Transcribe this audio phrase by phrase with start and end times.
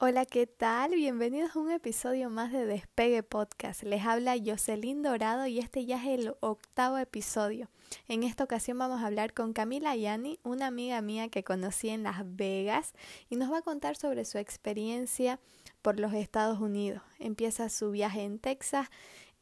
[0.00, 0.92] Hola, ¿qué tal?
[0.92, 3.82] Bienvenidos a un episodio más de Despegue Podcast.
[3.82, 7.68] Les habla Jocelyn Dorado y este ya es el octavo episodio.
[8.06, 12.04] En esta ocasión vamos a hablar con Camila Yani, una amiga mía que conocí en
[12.04, 12.92] Las Vegas
[13.28, 15.40] y nos va a contar sobre su experiencia
[15.82, 17.02] por los Estados Unidos.
[17.18, 18.86] Empieza su viaje en Texas,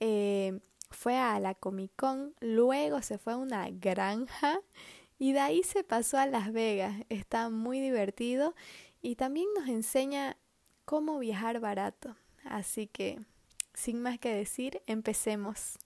[0.01, 4.59] eh, fue a la Comic Con, luego se fue a una granja
[5.19, 6.95] y de ahí se pasó a Las Vegas.
[7.11, 8.55] Está muy divertido
[9.03, 10.39] y también nos enseña
[10.87, 12.17] cómo viajar barato.
[12.45, 13.19] Así que,
[13.75, 15.79] sin más que decir, empecemos.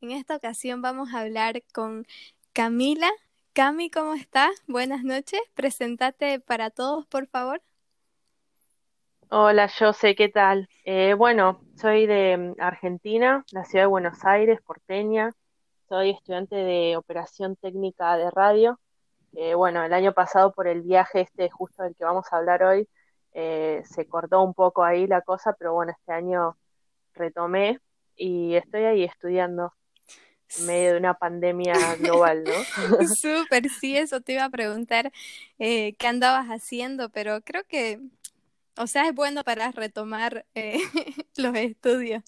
[0.00, 2.06] En esta ocasión vamos a hablar con
[2.52, 3.10] Camila.
[3.52, 4.50] Cami, ¿cómo estás?
[4.66, 5.40] Buenas noches.
[5.54, 7.62] Presentate para todos, por favor.
[9.30, 10.68] Hola, José, ¿qué tal?
[10.84, 15.32] Eh, bueno, soy de mm, Argentina, la ciudad de Buenos Aires, porteña.
[15.88, 18.78] Soy estudiante de operación técnica de radio
[19.56, 22.88] bueno, el año pasado por el viaje este justo del que vamos a hablar hoy,
[23.34, 26.56] eh, se cortó un poco ahí la cosa, pero bueno, este año
[27.14, 27.80] retomé
[28.14, 29.74] y estoy ahí estudiando
[30.56, 32.52] en medio de una pandemia global, ¿no?
[33.16, 35.10] Súper, sí, eso te iba a preguntar
[35.58, 38.00] eh, qué andabas haciendo, pero creo que,
[38.76, 40.78] o sea, es bueno para retomar eh,
[41.36, 42.22] los estudios,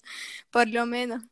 [0.51, 1.23] por lo menos.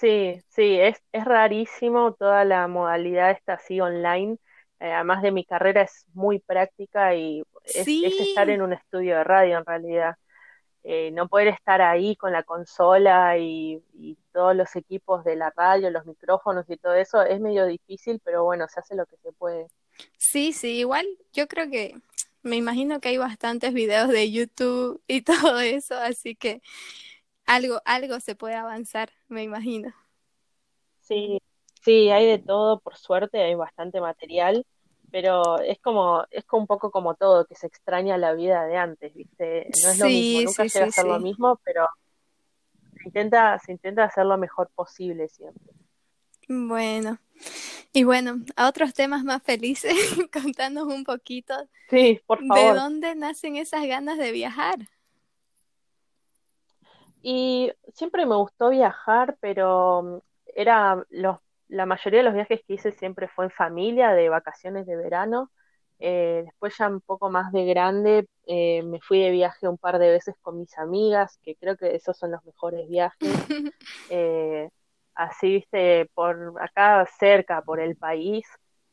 [0.00, 4.38] Sí, sí, es, es rarísimo toda la modalidad esta así online.
[4.80, 9.24] Eh, además de mi carrera es muy práctica y es, estar en un estudio de
[9.24, 10.16] radio en realidad.
[10.84, 13.82] Eh, no poder estar ahí con la consola y,
[14.32, 18.44] todos los equipos de la radio, los micrófonos y todo eso es medio difícil, pero
[18.44, 19.66] bueno, se hace lo que se puede.
[20.16, 21.96] Sí, sí, igual yo creo que
[22.42, 26.62] me imagino que hay bastantes videos de YouTube y todo eso, así que
[27.50, 29.92] algo, algo se puede avanzar, me imagino.
[31.00, 31.40] Sí,
[31.82, 34.64] sí, hay de todo, por suerte, hay bastante material,
[35.10, 39.12] pero es como, es un poco como todo, que se extraña la vida de antes,
[39.14, 39.68] ¿viste?
[39.82, 41.88] No es lo mismo, nunca llega a ser lo mismo, pero
[42.96, 45.72] se intenta, se intenta hacer lo mejor posible siempre.
[46.48, 47.18] Bueno,
[47.92, 49.92] y bueno, a otros temas más felices,
[50.32, 51.54] contanos un poquito.
[51.88, 52.74] Sí, por favor.
[52.74, 54.88] ¿De dónde nacen esas ganas de viajar?
[57.22, 60.18] Y siempre me gustó viajar, pero mm,
[60.54, 61.38] era los,
[61.68, 65.50] la mayoría de los viajes que hice siempre fue en familia, de vacaciones de verano.
[65.98, 69.98] Eh, después ya un poco más de grande eh, me fui de viaje un par
[69.98, 73.18] de veces con mis amigas, que creo que esos son los mejores viajes.
[74.12, 74.68] Eh,
[75.14, 78.44] así, viste, por acá cerca, por el país,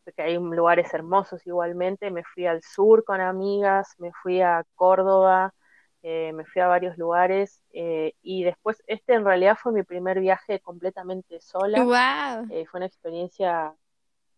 [0.04, 2.12] porque hay lugares hermosos igualmente.
[2.12, 5.56] Me fui al sur con amigas, me fui a Córdoba,
[6.04, 10.20] eh, me fui a varios lugares eh, y después este en realidad fue mi primer
[10.20, 11.78] viaje completamente sola.
[12.52, 13.74] Eh, fue una experiencia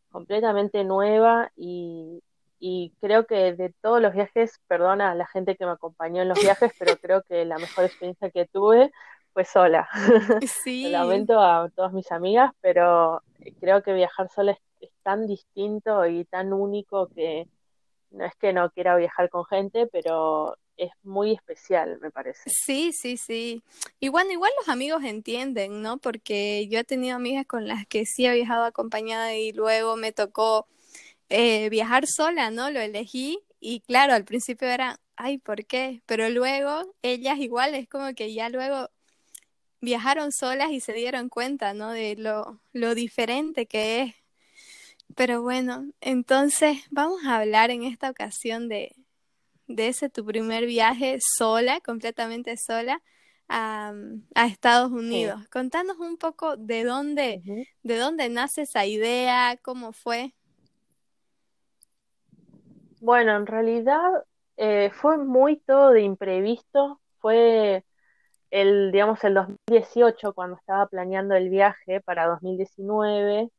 [0.10, 2.22] completamente nueva y,
[3.00, 6.42] creo que de todos los viajes, perdona a la gente que me acompañó en los
[6.42, 8.92] viajes, pero creo que la mejor experiencia que tuve
[9.34, 9.88] fue sola.
[10.64, 10.90] Sí.
[10.90, 13.22] lamento a todas mis amigas, pero
[13.60, 17.48] creo que viajar sola es tan distinto y tan único que
[18.12, 22.50] no es que no quiera viajar con gente, pero es muy especial, me parece.
[22.50, 23.62] Sí, sí, sí.
[24.00, 25.98] Y bueno, igual los amigos entienden, ¿no?
[25.98, 30.14] Porque yo he tenido amigas con las que sí he viajado acompañada y luego me
[30.14, 30.68] tocó
[31.30, 32.72] eh, viajar sola, ¿no?
[32.72, 36.02] Lo elegí y claro, al principio era, ay, ¿por qué?
[36.06, 38.90] Pero luego ellas igual es como que ya luego
[39.82, 41.92] viajaron solas y se dieron cuenta, ¿no?
[41.92, 44.16] De lo, lo diferente que es.
[45.16, 48.96] Pero bueno, entonces vamos a hablar en esta ocasión de,
[49.70, 53.02] de ese tu primer viaje sola, completamente sola,
[53.48, 53.94] a,
[54.36, 55.48] Estados Unidos.
[55.50, 60.34] Contanos un poco de dónde, de dónde nace esa idea, cómo fue.
[63.00, 64.12] Bueno, en realidad
[64.58, 67.00] eh, fue muy todo de imprevisto.
[67.20, 67.86] Fue
[68.52, 73.50] el, digamos, el 2018 cuando estaba planeando el viaje para 2019.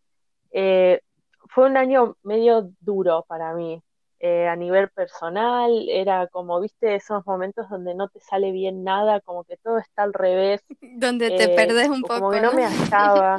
[0.52, 1.00] Eh,
[1.48, 3.82] fue un año medio duro para mí.
[4.22, 9.22] Eh, a nivel personal, era como, viste, esos momentos donde no te sale bien nada,
[9.22, 10.62] como que todo está al revés.
[10.98, 12.14] Donde te perdes un poco.
[12.16, 13.38] Como que no, me hallaba.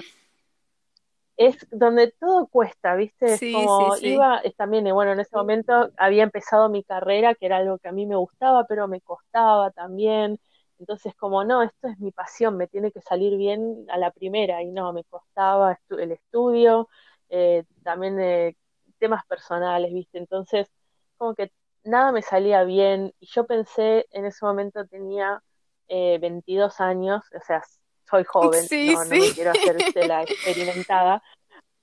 [1.38, 5.92] es donde todo cuesta, viste, es como iba, es también, eh, bueno, en ese momento
[5.98, 9.70] había empezado mi carrera, que era algo que a mí me gustaba, pero me costaba
[9.70, 10.40] también.
[10.80, 14.64] Entonces, como no, esto es mi pasión, me tiene que salir bien a la primera,
[14.64, 16.90] y no, me costaba el estudio,
[17.30, 18.56] eh, también eh,
[19.02, 20.20] temas personales, ¿viste?
[20.20, 20.68] Entonces,
[21.18, 21.52] como que
[21.84, 25.42] nada me salía bien y yo pensé, en ese momento tenía
[25.88, 27.64] eh, 22 años, o sea,
[28.10, 28.64] soy joven,
[28.94, 31.24] no, me quiero hacer la experimentada,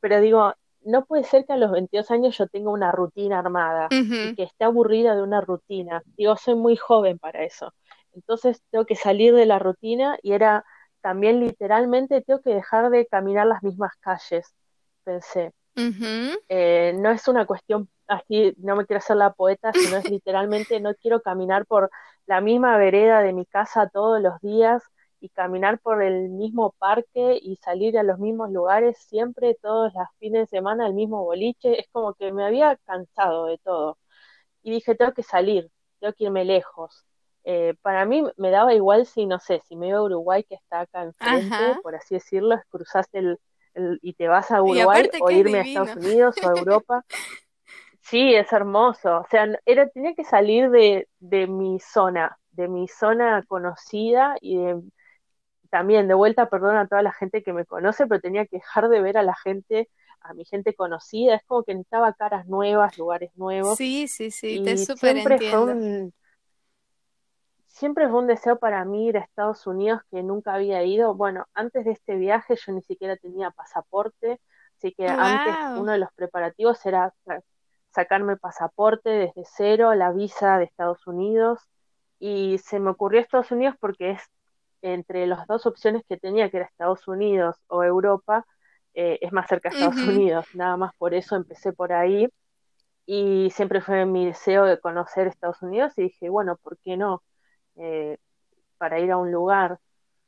[0.01, 3.89] pero digo, no puede ser que a los 22 años yo tenga una rutina armada
[3.91, 6.03] y que esté aburrida de una rutina.
[6.17, 7.75] Digo, soy muy joven para eso.
[8.15, 10.65] Entonces tengo que salir de la rutina y era
[11.01, 14.55] también literalmente tengo que dejar de caminar las mismas calles,
[15.05, 15.53] pensé.
[16.49, 20.81] Eh, no es una cuestión así, no me quiero hacer la poeta, sino es literalmente
[20.81, 21.91] no quiero caminar por
[22.27, 24.83] la misma vereda de mi casa todos los días
[25.21, 30.09] y caminar por el mismo parque y salir a los mismos lugares siempre, todos los
[30.19, 33.99] fines de semana, el mismo boliche, es como que me había cansado de todo.
[34.63, 35.71] Y dije, tengo que salir,
[36.01, 37.05] tengo que irme lejos.
[37.45, 40.55] Eh, para mí me daba igual si, no sé, si me iba a Uruguay, que
[40.55, 43.39] está acá enfrente, por así decirlo, cruzas el, el,
[44.03, 47.05] y te vas a Uruguay o irme a Estados Unidos o a Europa.
[48.03, 49.19] Sí, es hermoso.
[49.21, 54.57] O sea, era, tenía que salir de, de mi zona, de mi zona conocida y
[54.57, 54.81] de,
[55.71, 58.89] también de vuelta, perdón a toda la gente que me conoce, pero tenía que dejar
[58.89, 59.91] de ver a la gente,
[60.23, 63.77] a mi gente conocida, es como que necesitaba caras nuevas, lugares nuevos.
[63.77, 66.13] Sí, sí, sí, te súper entiendo.
[67.79, 71.15] Siempre fue un deseo para mí ir a Estados Unidos que nunca había ido.
[71.15, 74.41] Bueno, antes de este viaje yo ni siquiera tenía pasaporte,
[74.77, 77.15] así que antes uno de los preparativos era
[77.91, 81.61] sacarme pasaporte desde cero, la visa de Estados Unidos.
[82.19, 84.23] Y se me ocurrió Estados Unidos porque es
[84.83, 88.47] entre las dos opciones que tenía, que era Estados Unidos o Europa,
[88.95, 92.29] eh, es más cerca de Estados Unidos, nada más por eso empecé por ahí
[93.07, 97.23] y siempre fue mi deseo de conocer Estados Unidos y dije, bueno, ¿por qué no?
[97.79, 98.19] Eh,
[98.79, 99.79] para ir a un lugar.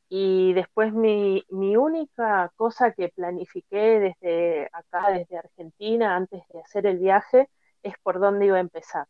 [0.09, 6.87] Y después mi, mi única cosa que planifiqué desde acá, desde Argentina, antes de hacer
[6.87, 7.49] el viaje,
[7.83, 9.07] es por dónde iba a empezar.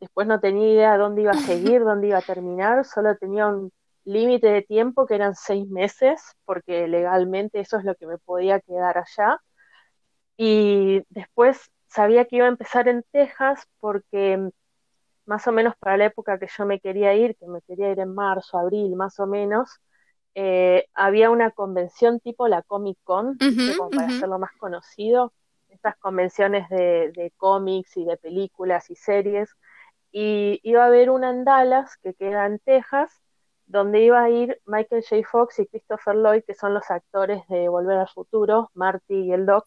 [0.00, 3.70] Después no tenía idea dónde iba a seguir, dónde iba a terminar, solo tenía un,
[4.04, 8.60] límite de tiempo que eran seis meses, porque legalmente eso es lo que me podía
[8.60, 9.38] quedar allá.
[10.36, 14.50] Y después sabía que iba a empezar en Texas porque
[15.30, 18.00] más o menos para la época que yo me quería ir, que me quería ir
[18.00, 19.80] en marzo, abril, más o menos,
[20.34, 25.32] eh, había una convención tipo la Comic Con, como para hacerlo más conocido,
[25.68, 29.54] estas convenciones de, de cómics y de películas y series,
[30.10, 33.12] y iba a haber una en Dallas, que queda en Texas,
[33.66, 35.22] donde iba a ir Michael J.
[35.30, 39.46] Fox y Christopher Lloyd, que son los actores de Volver al Futuro, Marty y el
[39.46, 39.64] Doc,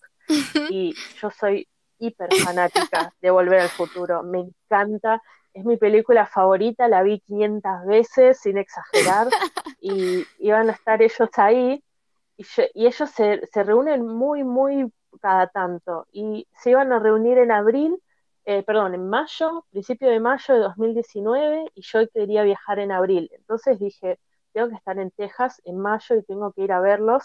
[0.70, 1.70] y yo soy
[2.00, 5.22] hiper fanática de Volver al Futuro, me encanta,
[5.54, 9.28] es mi película favorita, la vi 500 veces, sin exagerar,
[9.82, 11.84] y iban a estar ellos ahí,
[12.38, 14.92] y, y ellos se, se reúnen muy, muy
[15.22, 18.00] cada tanto, y se iban a reunir en abril
[18.46, 23.30] eh, perdón, en mayo, principio de mayo de 2019, y yo quería viajar en abril.
[23.34, 24.20] Entonces dije,
[24.52, 27.24] tengo que estar en Texas en mayo y tengo que ir a verlos.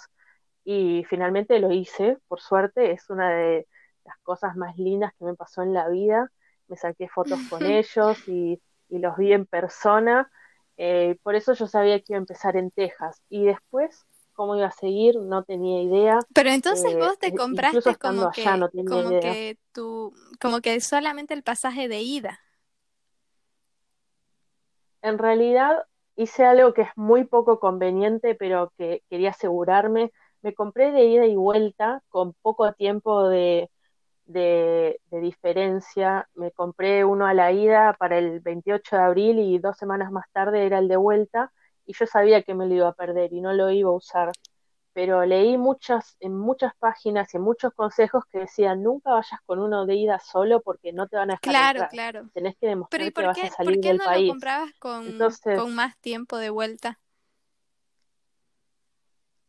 [0.65, 3.67] Y finalmente lo hice, por suerte, es una de
[4.05, 6.31] las cosas más lindas que me pasó en la vida.
[6.69, 8.61] Me saqué fotos con ellos y,
[8.91, 10.31] los vi en persona.
[10.77, 13.21] Eh, por eso yo sabía que iba a empezar en Texas.
[13.29, 14.07] Y después
[14.39, 16.21] cómo iba a seguir, no tenía idea.
[16.33, 18.45] Pero entonces vos te eh, compraste como, que,
[18.87, 22.39] como que tú, como que solamente el pasaje de ida.
[25.03, 30.13] En realidad hice algo que es muy poco conveniente, pero que quería asegurarme.
[30.43, 33.73] Me compré de ida y vuelta con poco tiempo de,
[34.29, 36.29] de, de, diferencia.
[36.35, 40.27] Me compré uno a la ida para el 28 de abril y dos semanas más
[40.33, 41.53] tarde era el de vuelta
[41.87, 44.33] y yo sabía que me lo iba a perder y no lo iba a usar.
[44.93, 49.59] Pero leí muchas, en muchas páginas y en muchos consejos que decían nunca vayas con
[49.59, 52.31] uno de ida solo porque no te van a dejar Claro, claro.
[52.33, 55.19] Tenés que demostrar que vas a salir ¿por qué no Lo comprabas con,
[55.57, 56.99] con más tiempo de vuelta?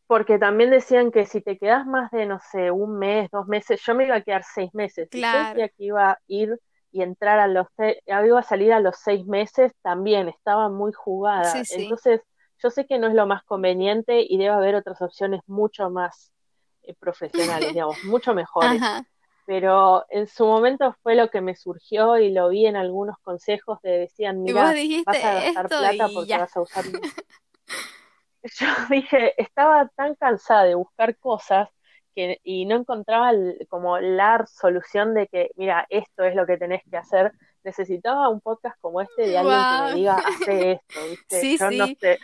[0.09, 3.79] Porque también decían que si te quedas más de, no sé, un mes, dos meses,
[3.85, 5.07] yo me iba a quedar seis meses.
[5.11, 5.63] Claro.
[5.63, 6.59] Y que iba a ir
[6.91, 7.67] y entrar a los,
[8.07, 11.53] iba a salir a los seis meses, también estaba muy jugada.
[11.69, 12.21] Entonces,
[12.57, 16.31] yo sé que no es lo más conveniente y debe haber otras opciones mucho más
[16.81, 18.81] eh, profesionales, digamos, mucho mejores.
[19.45, 23.79] Pero en su momento fue lo que me surgió y lo vi en algunos consejos
[23.83, 24.73] de decían, mira,
[25.05, 26.83] vas a gastar plata porque vas a usar...
[28.43, 31.69] yo dije, estaba tan cansada de buscar cosas
[32.15, 33.31] que, y no encontraba
[33.69, 37.33] como la solución de que, mira, esto es lo que tenés que hacer.
[37.63, 41.57] Necesitaba un podcast como este de alguien que me diga, hace esto, ¿viste?
[41.57, 42.19] yo no sé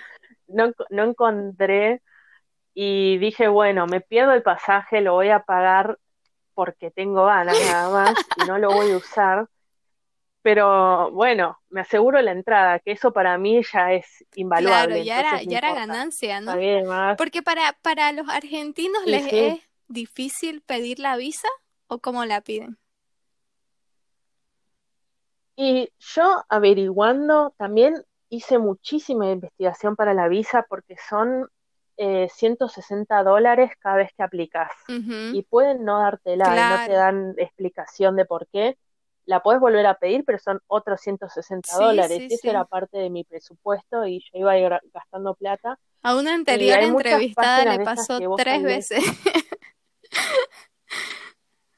[0.47, 2.01] no, no encontré
[2.73, 5.97] y dije, bueno, me pierdo el pasaje, lo voy a pagar
[6.53, 9.47] porque tengo ganas nada más y no lo voy a usar.
[10.45, 15.01] Pero bueno, me aseguro la entrada, que eso para mí ya es invaluable.
[15.01, 16.53] Claro, ya era, ya era ganancia, ¿no?
[17.17, 21.47] Porque para, para los argentinos les es difícil pedir la visa
[21.87, 22.77] o cómo la piden?
[25.55, 31.49] Y yo averiguando, también hice muchísima investigación para la visa porque son
[31.97, 34.71] 160 eh, dólares cada vez que aplicas.
[34.87, 38.77] Y pueden no dártela, no te dan explicación de por qué.
[39.25, 42.31] La puedes volver a pedir, pero son otros 160 dólares.
[42.31, 45.79] Eso era parte de mi presupuesto y yo iba gastando plata.
[46.03, 49.03] A una anterior entrevistada le pasó tres veces.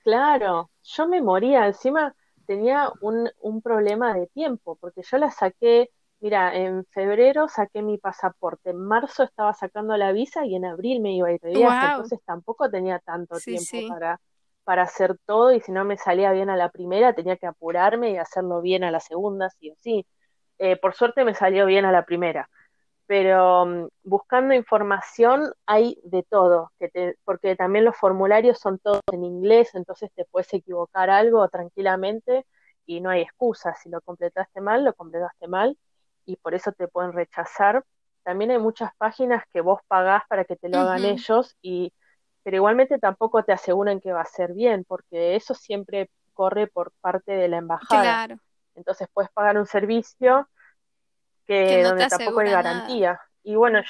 [0.04, 1.68] claro, yo me moría.
[1.68, 2.14] Encima
[2.46, 5.90] tenía un, un problema de tiempo, porque yo la saqué
[6.20, 11.00] Mira, en febrero saqué mi pasaporte, en marzo estaba sacando la visa y en abril
[11.00, 14.20] me iba a ir de viaje, entonces tampoco tenía tanto tiempo Para,
[14.68, 18.12] para hacer todo y si no me salía bien a la primera tenía que apurarme
[18.12, 20.06] y hacerlo bien a la segunda, sí o sí.
[20.60, 22.50] Eh, por suerte me salió bien a la primera,
[23.06, 29.00] pero mm, buscando información hay de todo, que te, porque también los formularios son todos
[29.14, 32.46] en inglés, entonces te puedes equivocar algo tranquilamente
[32.86, 35.78] y no hay excusa, si lo completaste mal, lo completaste mal
[36.26, 37.86] y por eso te pueden rechazar.
[38.24, 41.94] También hay muchas páginas que vos pagás para que te lo hagan ellos, y,
[42.48, 46.94] pero igualmente tampoco te aseguran que va a ser bien, porque eso siempre corre por
[47.02, 48.26] parte de la embajada.
[48.74, 50.48] Entonces puedes pagar un servicio
[51.46, 53.20] que, donde tampoco hay garantía.
[53.44, 53.82] Y bueno,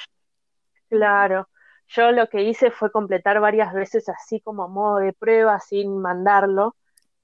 [0.89, 1.47] claro,
[1.85, 5.95] yo lo que hice fue completar varias veces así como a modo de prueba, sin
[5.99, 6.75] mandarlo,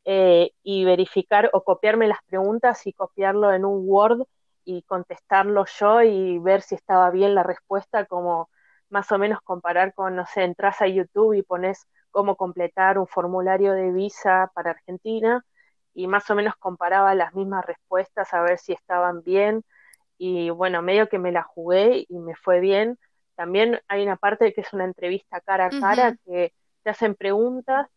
[0.05, 4.27] eh, y verificar o copiarme las preguntas y copiarlo en un Word
[4.65, 8.51] y contestarlo yo y ver si estaba bien la respuesta, como
[8.93, 13.07] más o menos comparar con, no sé, entras a YouTube y pones cómo completar un
[13.07, 15.43] formulario de visa para Argentina
[15.95, 19.63] y más o menos comparaba las mismas respuestas a ver si estaban bien
[20.17, 22.99] y bueno, medio que me la jugué y me fue bien.
[23.35, 27.87] También hay una parte que es una entrevista cara a cara que te hacen preguntas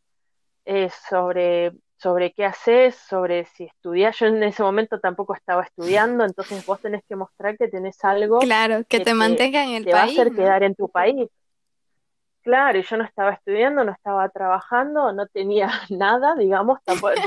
[0.65, 4.19] eh, sobre sobre qué haces, sobre si estudias.
[4.19, 8.41] Yo en ese momento tampoco estaba estudiando, entonces vos tenés que mostrar que tenés algo.
[8.41, 10.17] Claro, que, te, mantenga en el te país.
[10.17, 11.29] va a hacer quedar en tu país.
[12.43, 16.79] Claro, y yo no estaba estudiando, no estaba trabajando, no tenía nada, digamos.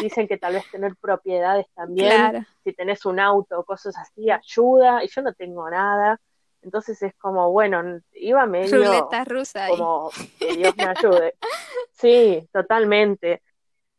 [0.02, 5.04] dicen que tal vez tener propiedades también, si tenés un auto o cosas así, ayuda,
[5.04, 6.22] y yo no tengo nada.
[6.62, 8.78] Entonces es como, bueno, iba medio.
[8.78, 9.68] Ruleta rusa.
[9.68, 11.36] Como, que Dios me ayude.
[11.92, 13.42] Sí, totalmente.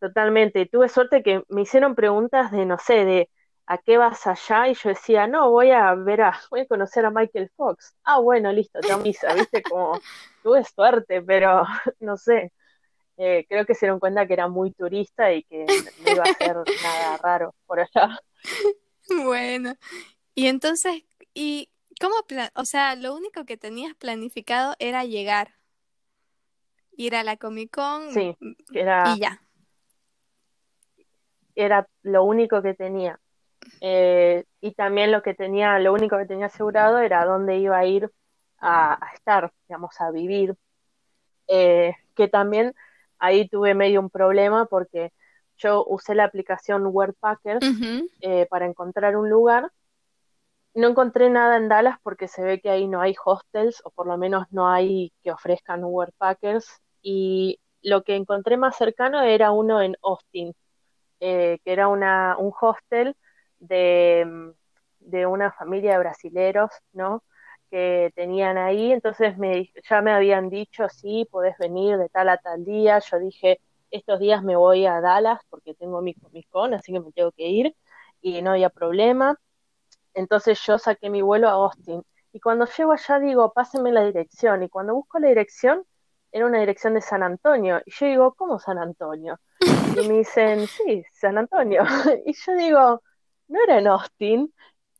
[0.00, 0.64] Totalmente.
[0.66, 3.30] Tuve suerte que me hicieron preguntas de, no sé, de
[3.66, 4.69] ¿a qué vas allá?
[4.69, 7.95] Y yo decía, no, voy a ver a, voy a conocer a Michael Fox.
[8.02, 10.00] Ah, bueno, listo, te misa, viste, como
[10.42, 11.64] tuve suerte, pero
[12.00, 12.52] no sé.
[13.19, 16.30] Eh, creo que se dieron cuenta que era muy turista y que no iba a
[16.30, 18.19] hacer nada raro por allá.
[19.23, 19.75] Bueno,
[20.35, 21.02] y entonces,
[21.35, 21.69] ¿y
[22.00, 22.14] cómo,
[22.54, 25.57] o sea, lo único que tenías planificado era llegar,
[26.97, 28.35] ir a la Comic Con sí,
[28.73, 29.42] era, y ya
[31.54, 33.19] era lo único que tenía.
[33.80, 37.87] Eh, y también lo que tenía, lo único que tenía asegurado era dónde iba a
[37.87, 38.11] ir
[38.59, 40.57] a, estar, digamos, a vivir.
[41.49, 42.75] Eh, que también
[43.19, 45.12] ahí tuve medio un problema porque
[45.57, 47.66] yo usé la aplicación Wordpackers
[48.21, 49.71] eh, para encontrar un lugar.
[50.75, 54.07] No encontré nada en Dallas porque se ve que ahí no hay hostels o por
[54.07, 56.80] lo menos no hay que ofrezcan Wordpackers.
[57.02, 60.54] Y lo que encontré más cercano era uno en Austin,
[61.21, 63.17] eh, que era una, un hostel
[63.59, 64.53] de,
[65.00, 67.25] de, una familia de brasileros, ¿no?
[67.71, 72.39] Que tenían ahí, entonces me, ya me habían dicho, sí, podés venir de tal a
[72.39, 73.61] tal día, yo dije,
[73.91, 77.33] estos días me voy a Dallas porque tengo mi Comic Con, así que me tengo
[77.33, 77.77] que ir,
[78.23, 79.39] y no había problema,
[80.15, 84.62] entonces yo saqué mi vuelo a Austin, y cuando llego allá digo, pásenme la dirección,
[84.62, 85.85] y cuando busco la dirección,
[86.33, 89.39] era una dirección de San Antonio, y yo digo, ¿cómo San Antonio?
[90.05, 91.83] Y me dicen, sí, San Antonio.
[92.27, 93.03] Y yo digo,
[93.49, 94.53] ¿no era en Austin?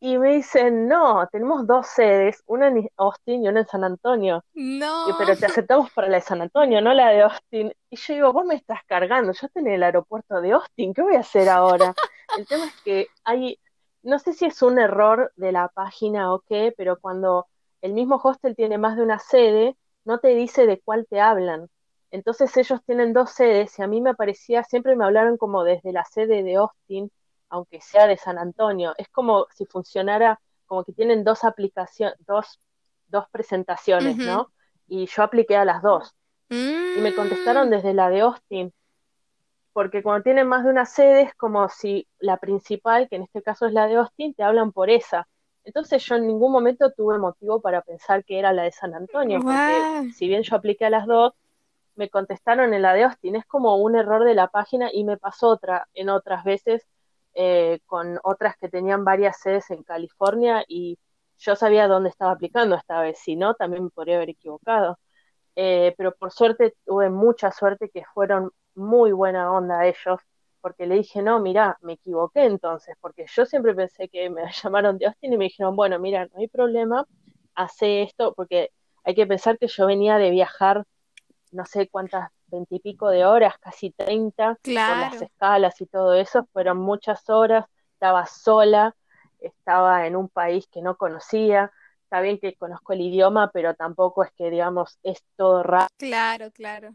[0.03, 4.43] Y me dicen, no, tenemos dos sedes, una en Austin y una en San Antonio.
[4.55, 5.15] No.
[5.19, 7.73] pero te aceptamos para la de San Antonio, no la de Austin.
[7.91, 11.03] Y yo digo, vos me estás cargando, yo estoy en el aeropuerto de Austin, ¿qué
[11.03, 11.95] voy a hacer ahora?
[12.39, 13.59] El tema es que hay,
[14.03, 17.49] no sé si es un error de la página o qué, pero cuando
[17.83, 21.69] el mismo hostel tiene más de una sede, no te dice de cuál te hablan.
[22.11, 25.93] Entonces ellos tienen dos sedes y a mí me parecía, siempre me hablaron como desde
[25.93, 27.11] la sede de Austin,
[27.49, 28.95] aunque sea de San Antonio.
[28.99, 32.61] Es como si funcionara, como que tienen dos aplicaciones, dos,
[33.09, 34.51] dos presentaciones, ¿no?
[34.89, 36.15] Y yo apliqué a las dos.
[36.49, 37.71] Y me contestaron mm.
[37.71, 38.73] desde la de Austin,
[39.73, 43.43] porque cuando tienen más de una sede es como si la principal, que en este
[43.43, 45.29] caso es la de Austin, te hablan por esa.
[45.65, 49.41] Entonces yo en ningún momento tuve motivo para pensar que era la de San Antonio,
[49.41, 51.35] porque si bien yo apliqué a las dos,
[51.97, 55.19] me contestaron en la de Austin, es como un error de la página y me
[55.19, 56.87] pasó otra en otras veces
[57.35, 60.99] eh, con otras que tenían varias sedes en California y
[61.39, 64.99] yo sabía dónde estaba aplicando esta vez, si no, también me podría haber equivocado.
[65.57, 70.21] Eh, pero por suerte tuve mucha suerte que fueron muy buena onda ellos,
[70.61, 74.99] porque le dije, no, mira, me equivoqué entonces, porque yo siempre pensé que me llamaron
[74.99, 77.07] de Austin y me dijeron, bueno, mira, no hay problema,
[77.55, 78.71] hace esto, porque
[79.05, 80.85] hay que pensar que yo venía de viajar
[81.53, 86.79] no sé cuántas, veintipico de horas, casi treinta, con las escalas y todo eso, fueron
[86.79, 88.97] muchas horas, estaba sola,
[89.41, 91.73] estaba en un país que no conocía,
[92.05, 95.89] está bien que conozco el idioma, pero tampoco es que, digamos, es todo raro.
[95.97, 96.95] Claro, claro.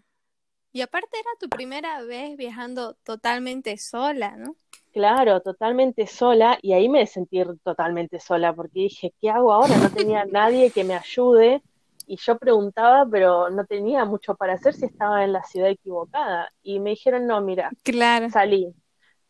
[0.75, 4.58] Y aparte era tu primera vez viajando totalmente sola, ¿no?
[4.91, 9.77] Claro, totalmente sola, y ahí me sentí totalmente sola, porque dije, ¿qué hago ahora?
[9.77, 11.62] No tenía nadie que me ayude,
[12.08, 16.51] y yo preguntaba, pero no tenía mucho para hacer si estaba en la ciudad equivocada.
[16.62, 18.29] Y me dijeron, no, mira, claro.
[18.29, 18.75] salí,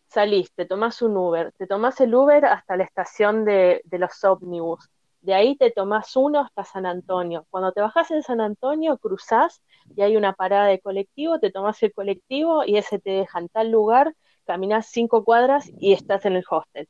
[0.08, 4.24] salís, te tomás un Uber, te tomás el Uber hasta la estación de, de los
[4.24, 4.90] ómnibus.
[5.22, 7.46] De ahí te tomás uno hasta San Antonio.
[7.52, 9.62] Cuando te bajás en San Antonio, cruzás
[9.96, 13.50] y hay una parada de colectivo, te tomás el colectivo y ese te deja en
[13.50, 14.15] tal lugar,
[14.46, 16.88] caminás cinco cuadras y estás en el hostel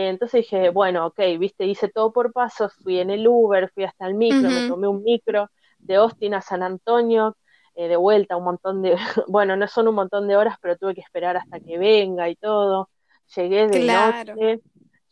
[0.00, 4.06] entonces dije, bueno, ok, viste, hice todo por pasos, fui en el Uber, fui hasta
[4.06, 7.36] el micro, me tomé un micro de Austin a San Antonio,
[7.74, 8.96] eh, de vuelta un montón de,
[9.28, 12.36] bueno, no son un montón de horas, pero tuve que esperar hasta que venga y
[12.36, 12.88] todo.
[13.36, 14.62] Llegué de noche,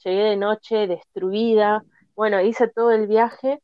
[0.02, 1.82] llegué de noche destruida.
[2.14, 3.60] Bueno, hice todo el viaje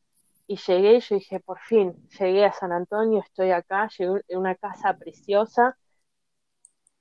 [0.46, 4.38] y llegué y yo dije, por fin, llegué a San Antonio, estoy acá, llegué a
[4.38, 5.76] una casa preciosa.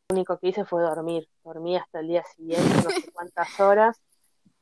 [0.09, 4.01] Lo único que hice fue dormir, dormí hasta el día siguiente, no sé cuántas horas,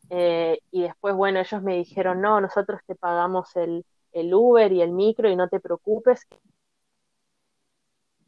[0.10, 4.82] eh, y después, bueno, ellos me dijeron, no, nosotros te pagamos el, el Uber y
[4.82, 6.25] el micro y no te preocupes.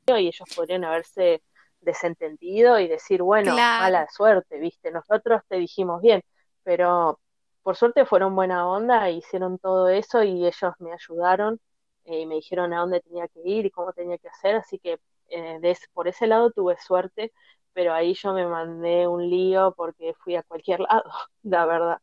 [0.07, 1.41] Y ellos podrían haberse
[1.81, 6.21] desentendido y decir, bueno, mala suerte, viste, nosotros te dijimos bien,
[6.63, 7.19] pero
[7.65, 11.59] por suerte fueron buena onda, hicieron todo eso y ellos me ayudaron
[12.03, 14.77] eh, y me dijeron a dónde tenía que ir y cómo tenía que hacer, así
[14.77, 14.99] que
[15.29, 17.33] eh, por ese lado tuve suerte,
[17.73, 21.09] pero ahí yo me mandé un lío porque fui a cualquier lado,
[21.41, 21.97] la verdad.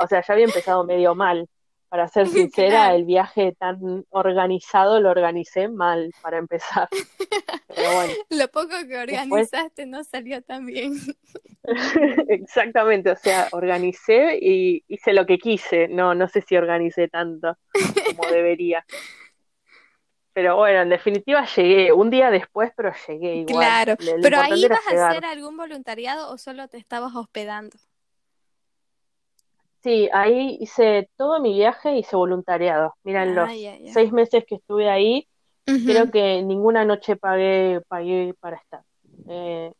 [0.00, 1.46] O sea, ya había empezado medio mal.
[1.88, 6.88] Para ser sincera, el viaje tan organizado lo organicé mal para empezar.
[7.68, 8.12] Pero bueno.
[8.30, 10.94] Lo poco que organizaste no salió tan bien.
[12.28, 15.88] Exactamente, o sea, organicé y hice lo que quise.
[15.88, 17.56] No, no sé si organicé tanto
[18.16, 18.84] como debería.
[20.36, 23.64] Pero bueno, en definitiva llegué, un día después, pero llegué igual.
[23.64, 27.78] Claro, pero ahí ibas a hacer algún voluntariado o solo te estabas hospedando.
[29.86, 32.96] Sí, ahí hice todo mi viaje, hice voluntariado.
[33.04, 33.48] Mira, en los
[33.92, 35.28] seis meses que estuve ahí,
[35.64, 38.82] creo que ninguna noche pagué, pagué para estar.
[39.28, 39.72] Eh,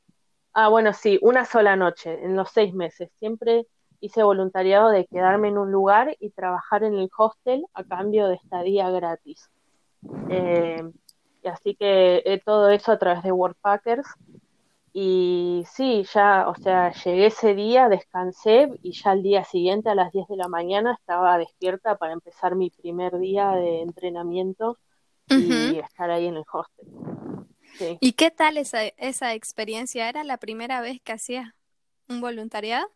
[0.52, 3.10] ah, bueno, sí, una sola noche, en los seis meses.
[3.18, 3.66] Siempre
[3.98, 8.36] hice voluntariado de quedarme en un lugar y trabajar en el hostel a cambio de
[8.36, 9.50] estadía gratis.
[10.30, 10.88] Eh,
[11.42, 14.06] y así que eh, todo eso a través de Worldpackers.
[14.98, 19.94] Y sí, ya, o sea, llegué ese día, descansé y ya al día siguiente a
[19.94, 24.78] las 10 de la mañana estaba despierta para empezar mi primer día de entrenamiento
[25.34, 26.86] y estar ahí en el hostel.
[28.00, 30.08] ¿Y qué tal esa, esa experiencia?
[30.08, 31.50] ¿Era la primera vez que hacías
[32.08, 32.88] un voluntariado?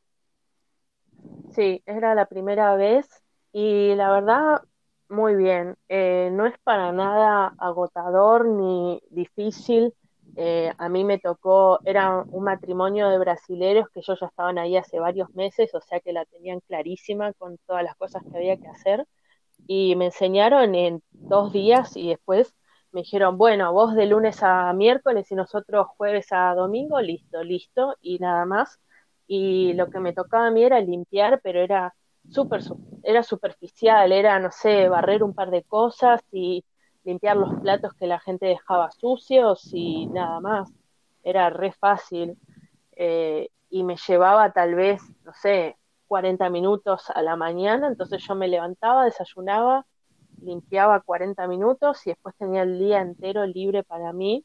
[1.55, 3.07] Sí, era la primera vez
[3.53, 4.63] y la verdad
[5.09, 9.93] muy bien, eh, no es para nada agotador ni difícil.
[10.37, 14.77] Eh, a mí me tocó, era un matrimonio de brasileros que yo ya estaban ahí
[14.77, 18.57] hace varios meses, o sea que la tenían clarísima con todas las cosas que había
[18.57, 19.07] que hacer.
[19.67, 22.55] Y me enseñaron en dos días y después
[22.93, 27.97] me dijeron, bueno, vos de lunes a miércoles y nosotros jueves a domingo, listo, listo,
[28.01, 28.81] y nada más.
[29.27, 31.95] Y lo que me tocaba a mí era limpiar, pero era
[32.31, 32.63] súper,
[33.03, 36.65] era superficial, era, no sé, barrer un par de cosas y
[37.11, 40.73] limpiar los platos que la gente dejaba sucios y nada más.
[41.25, 42.39] Era re fácil.
[42.93, 48.35] Eh, y me llevaba tal vez, no sé, 40 minutos a la mañana, entonces yo
[48.35, 49.87] me levantaba, desayunaba,
[50.41, 54.45] limpiaba 40 minutos y después tenía el día entero libre para mí.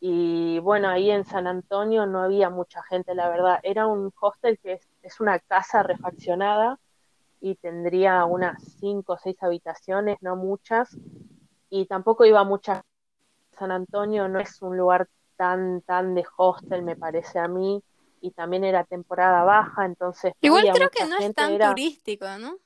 [0.00, 3.60] Y bueno, ahí en San Antonio no había mucha gente, la verdad.
[3.62, 6.80] Era un hostel que es, es una casa refaccionada
[7.40, 10.96] y tendría unas cinco o seis habitaciones, no muchas,
[11.72, 12.84] y tampoco iba mucha.
[13.58, 17.82] San Antonio no es un lugar tan, tan de hostel, me parece a mí,
[18.20, 20.34] y también era temporada baja, entonces...
[20.42, 22.58] Igual creo que no es tan turístico, ¿no?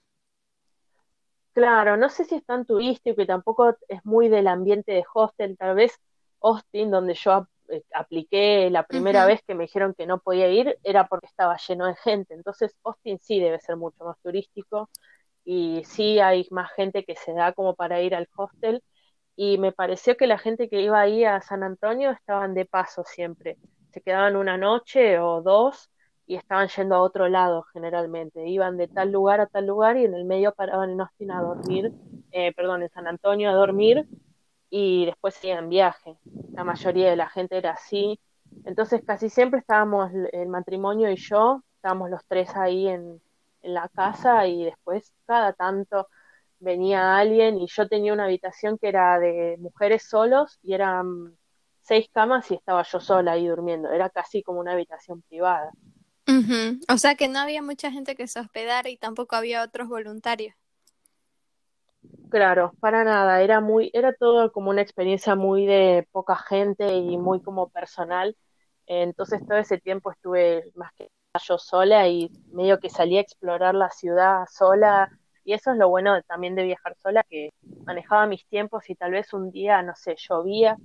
[1.53, 5.57] Claro, no sé si es tan turístico y tampoco es muy del ambiente de hostel,
[5.57, 5.99] tal vez
[6.43, 10.79] Austin, donde yo eh, apliqué la primera vez que me dijeron que no podía ir,
[10.83, 12.35] era porque estaba lleno de gente.
[12.35, 14.91] Entonces, Austin sí debe ser mucho más turístico
[15.45, 18.83] y sí hay más gente que se da como para ir al hostel.
[19.37, 23.05] Y me pareció que la gente que iba ahí a San Antonio estaban de paso
[23.05, 23.59] siempre.
[23.93, 25.91] Se quedaban una noche o dos
[26.27, 28.49] y estaban yendo a otro lado generalmente.
[28.49, 31.43] Iban de tal lugar a tal lugar y en el medio paraban en Austin a
[31.43, 31.93] dormir,
[32.33, 34.09] eh, perdón, en San Antonio a dormir
[34.71, 36.17] y después seguían viaje.
[36.53, 38.19] La mayoría de la gente era así.
[38.65, 43.21] Entonces casi siempre estábamos el matrimonio y yo, estábamos los tres ahí en,
[43.63, 46.09] en la casa y después cada tanto
[46.59, 51.37] venía alguien y yo tenía una habitación que era de mujeres solos y eran
[51.83, 53.91] seis camas y estaba yo sola ahí durmiendo.
[53.91, 55.71] Era casi como una habitación privada.
[56.89, 60.55] O sea que no había mucha gente que se hospedara y tampoco había otros voluntarios.
[62.29, 67.17] Claro, para nada, era muy, era todo como una experiencia muy de poca gente y
[67.19, 68.37] muy como personal.
[68.87, 71.09] Entonces todo ese tiempo estuve más que
[71.47, 75.11] yo sola y medio que salí a explorar la ciudad sola.
[75.47, 77.55] Y eso es lo bueno también de viajar sola, que
[77.85, 80.77] manejaba mis tiempos y tal vez un día, no sé, llovía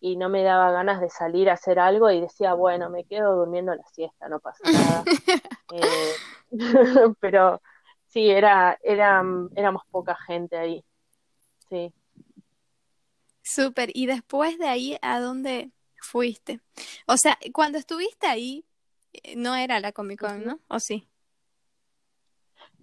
[0.00, 3.36] y no me daba ganas de salir a hacer algo y decía, bueno, me quedo
[3.36, 5.04] durmiendo la siesta, no pasa nada.
[5.72, 6.14] Eh,
[7.20, 7.62] pero
[8.08, 9.22] sí, era, era,
[9.54, 10.84] éramos poca gente ahí.
[11.68, 11.94] Sí.
[13.42, 13.90] Súper.
[13.94, 15.70] ¿Y después de ahí a dónde
[16.02, 16.60] fuiste?
[17.06, 18.64] O sea, cuando estuviste ahí,
[19.12, 20.44] eh, no era la Comic Con.
[20.44, 20.58] ¿no?
[20.66, 21.06] ¿O sí?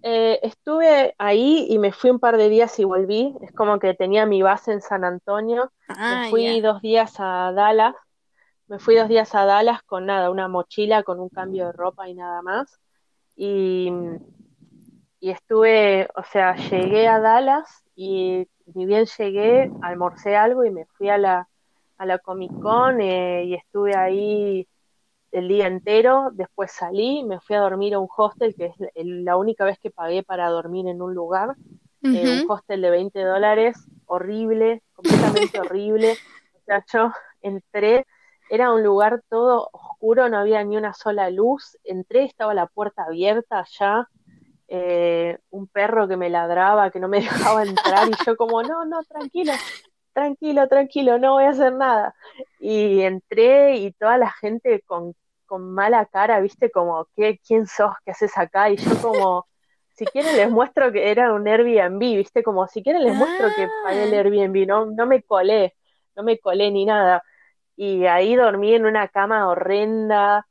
[0.02, 3.34] Eh, estuve ahí y me fui un par de días y volví.
[3.42, 5.72] Es como que tenía mi base en San Antonio.
[6.06, 7.94] Me Ah, fui dos días a Dallas.
[8.68, 12.08] Me fui dos días a Dallas con nada, una mochila con un cambio de ropa
[12.08, 12.80] y nada más.
[13.36, 13.90] Y,
[15.20, 20.86] y estuve, o sea, llegué a Dallas y ni bien llegué, almorcé algo y me
[20.96, 21.48] fui a la,
[21.98, 24.68] a la Comic Con eh, y estuve ahí
[25.32, 29.36] el día entero, después salí, me fui a dormir a un hostel, que es la
[29.36, 31.54] única vez que pagué para dormir en un lugar,
[32.02, 36.12] eh, un hostel de 20 dólares, horrible, completamente horrible.
[36.54, 37.12] O sea, yo
[37.42, 38.06] entré,
[38.50, 43.04] era un lugar todo oscuro, no había ni una sola luz, entré, estaba la puerta
[43.04, 44.08] abierta ya,
[44.68, 48.84] eh, un perro que me ladraba, que no me dejaba entrar, y yo como, no,
[48.86, 49.52] no, tranquilo,
[50.12, 52.14] tranquilo, tranquilo, no voy a hacer nada.
[52.58, 55.14] Y entré y toda la gente con,
[55.46, 57.92] con mala cara, viste, como, ¿qué, ¿quién sos?
[58.04, 58.70] ¿Qué haces acá?
[58.70, 59.46] Y yo como,
[59.94, 63.68] si quieren les muestro que era un Airbnb, viste, como, si quieren les muestro que
[63.80, 65.74] pagué el Ah, Airbnb, no, no me colé,
[66.16, 67.22] no me colé ni nada.
[67.76, 70.46] Y ahí dormí en una cama horrenda,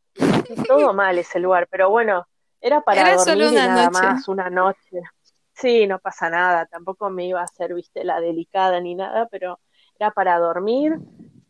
[0.68, 2.26] todo mal ese lugar, pero bueno,
[2.62, 4.00] era para era solo dormir y una nada noche.
[4.00, 5.02] más, una noche.
[5.54, 9.60] Sí, no pasa nada, tampoco me iba a hacer, viste, la delicada ni nada, pero
[10.00, 10.94] era para dormir,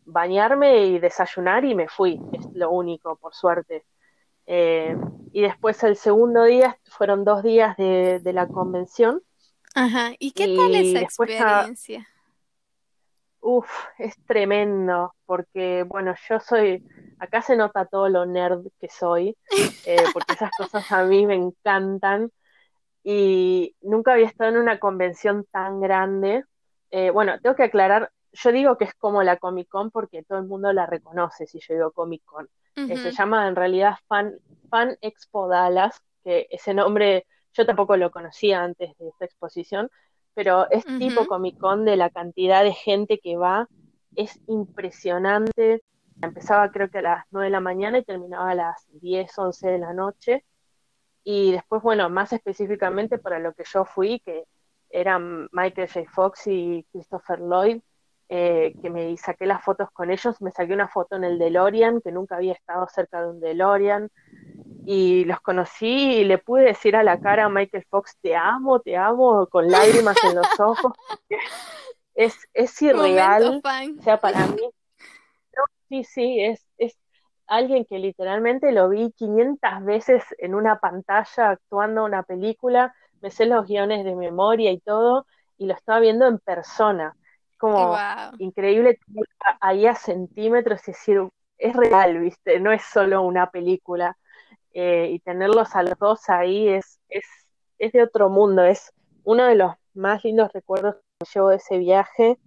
[0.08, 3.84] bañarme y desayunar y me fui, es lo único, por suerte.
[4.46, 4.96] Eh,
[5.32, 9.22] y después el segundo día fueron dos días de, de la convención
[9.74, 10.12] Ajá.
[10.18, 12.06] ¿Y qué tal esa experiencia?
[13.40, 16.84] uff, es tremendo, porque bueno, yo soy,
[17.18, 19.36] acá se nota todo lo nerd que soy,
[19.86, 22.30] eh, porque esas cosas a mí me encantan
[23.04, 26.44] y nunca había estado en una convención tan grande.
[26.90, 30.38] Eh, bueno, tengo que aclarar, yo digo que es como la Comic Con porque todo
[30.38, 32.48] el mundo la reconoce si yo digo Comic Con.
[32.76, 34.34] Eh, se llama en realidad Fan,
[34.70, 39.90] Fan Expo Dallas, que ese nombre yo tampoco lo conocía antes de esta exposición,
[40.34, 41.26] pero es tipo.
[41.26, 43.68] Comic Con de la cantidad de gente que va,
[44.14, 45.82] es impresionante.
[46.22, 49.70] Empezaba creo que a las 9 de la mañana y terminaba a las 10 11
[49.70, 50.44] de la noche
[51.30, 54.44] y después, bueno, más específicamente para lo que yo fui, que
[54.88, 56.10] eran Michael J.
[56.10, 57.82] Fox y Christopher Lloyd,
[58.28, 62.00] eh, que me saqué las fotos con ellos, me saqué una foto en el DeLorean,
[62.00, 64.10] que nunca había estado cerca de un DeLorean,
[64.86, 68.80] y los conocí y le pude decir a la cara a Michael Fox, te amo,
[68.80, 70.92] te amo, con lágrimas en los ojos,
[72.14, 73.62] es, es irreal,
[73.98, 74.62] o sea, para mí
[75.88, 76.98] Sí, sí, es, es
[77.46, 83.46] alguien que literalmente lo vi 500 veces en una pantalla actuando una película, me sé
[83.46, 87.16] los guiones de memoria y todo, y lo estaba viendo en persona.
[87.58, 88.38] Como Wow.
[88.38, 88.98] increíble
[89.60, 92.60] ahí a centímetros y decir, es real, ¿viste?
[92.60, 94.16] No es solo una película.
[94.72, 97.24] Eh, y tenerlos a los dos ahí es, es,
[97.78, 98.92] es de otro mundo, es
[99.24, 102.38] uno de los más lindos recuerdos que llevo de ese viaje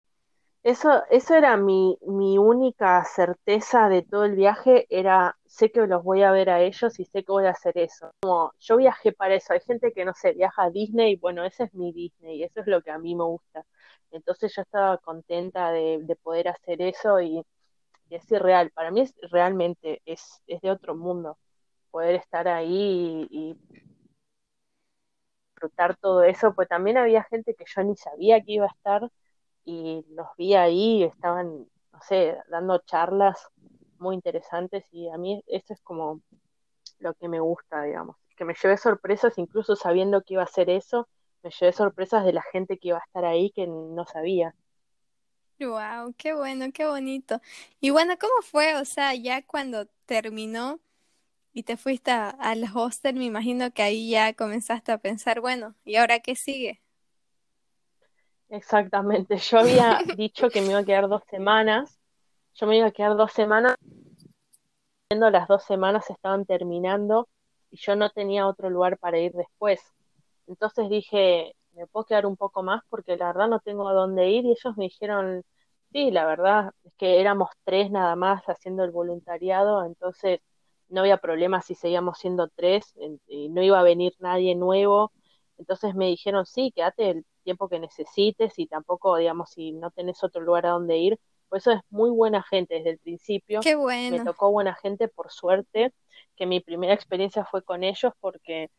[0.63, 6.03] Eso, eso era mi, mi única certeza de todo el viaje, era sé que los
[6.03, 8.11] voy a ver a ellos y sé que voy a hacer eso.
[8.21, 11.63] Como yo viajé para eso, hay gente que no sé, viaja a Disney, bueno, ese
[11.63, 13.65] es mi Disney, eso es lo que a mí me gusta.
[14.11, 17.41] Entonces yo estaba contenta de, de poder hacer eso y,
[18.09, 18.71] y es irreal.
[18.71, 21.37] Para mí es realmente es, es de otro mundo
[21.91, 23.85] poder estar ahí y, y
[25.55, 29.09] disfrutar todo eso, pues también había gente que yo ni sabía que iba a estar
[29.65, 33.47] y los vi ahí, estaban, no sé, dando charlas
[33.99, 36.21] muy interesantes y a mí eso es como
[36.99, 40.69] lo que me gusta, digamos, que me llevé sorpresas incluso sabiendo que iba a ser
[40.69, 41.07] eso,
[41.43, 44.55] me llevé sorpresas de la gente que iba a estar ahí que no sabía.
[45.59, 47.39] Wow, qué bueno, qué bonito.
[47.79, 48.75] Y bueno, ¿cómo fue?
[48.77, 50.79] O sea, ya cuando terminó
[51.53, 55.97] y te fuiste al hostel, me imagino que ahí ya comenzaste a pensar, bueno, ¿y
[55.97, 56.81] ahora qué sigue?
[58.51, 61.97] Exactamente, yo había dicho que me iba a quedar dos semanas,
[62.53, 63.75] yo me iba a quedar dos semanas,
[65.09, 67.29] viendo las dos semanas estaban terminando
[67.69, 69.79] y yo no tenía otro lugar para ir después.
[70.47, 74.29] Entonces dije, me puedo quedar un poco más porque la verdad no tengo a dónde
[74.29, 74.43] ir.
[74.45, 75.43] Y ellos me dijeron,
[75.93, 80.41] sí, la verdad es que éramos tres nada más haciendo el voluntariado, entonces
[80.89, 82.93] no había problema si seguíamos siendo tres
[83.27, 85.13] y no iba a venir nadie nuevo.
[85.61, 90.23] Entonces me dijeron, sí, quédate el tiempo que necesites y tampoco, digamos, si no tenés
[90.23, 91.19] otro lugar a donde ir.
[91.49, 93.61] Por eso es muy buena gente desde el principio.
[93.61, 94.23] Qué Me bueno.
[94.23, 95.93] tocó buena gente por suerte,
[96.35, 98.69] que mi primera experiencia fue con ellos porque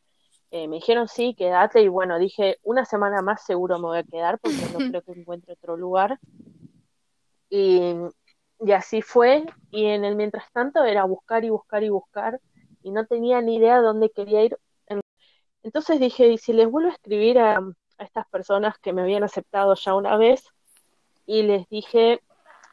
[0.50, 4.02] eh, me dijeron sí, quédate y bueno, dije una semana más seguro me voy a
[4.04, 6.18] quedar porque no creo que encuentre otro lugar
[7.50, 7.94] y,
[8.60, 12.40] y así fue y en el mientras tanto era buscar y buscar y buscar
[12.82, 14.58] y no tenía ni idea de dónde quería ir.
[15.62, 17.60] Entonces dije, ¿y si les vuelvo a escribir a,
[17.98, 20.44] estas personas que me habían aceptado ya una vez
[21.24, 22.20] y les dije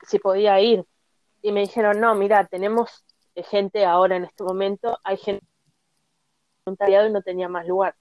[0.08, 0.86] si podía ir?
[1.42, 3.06] Y me dijeron, no, mira, tenemos
[3.44, 5.46] gente ahora en este momento, hay gente
[6.66, 7.96] voluntariado y no tenía más lugar.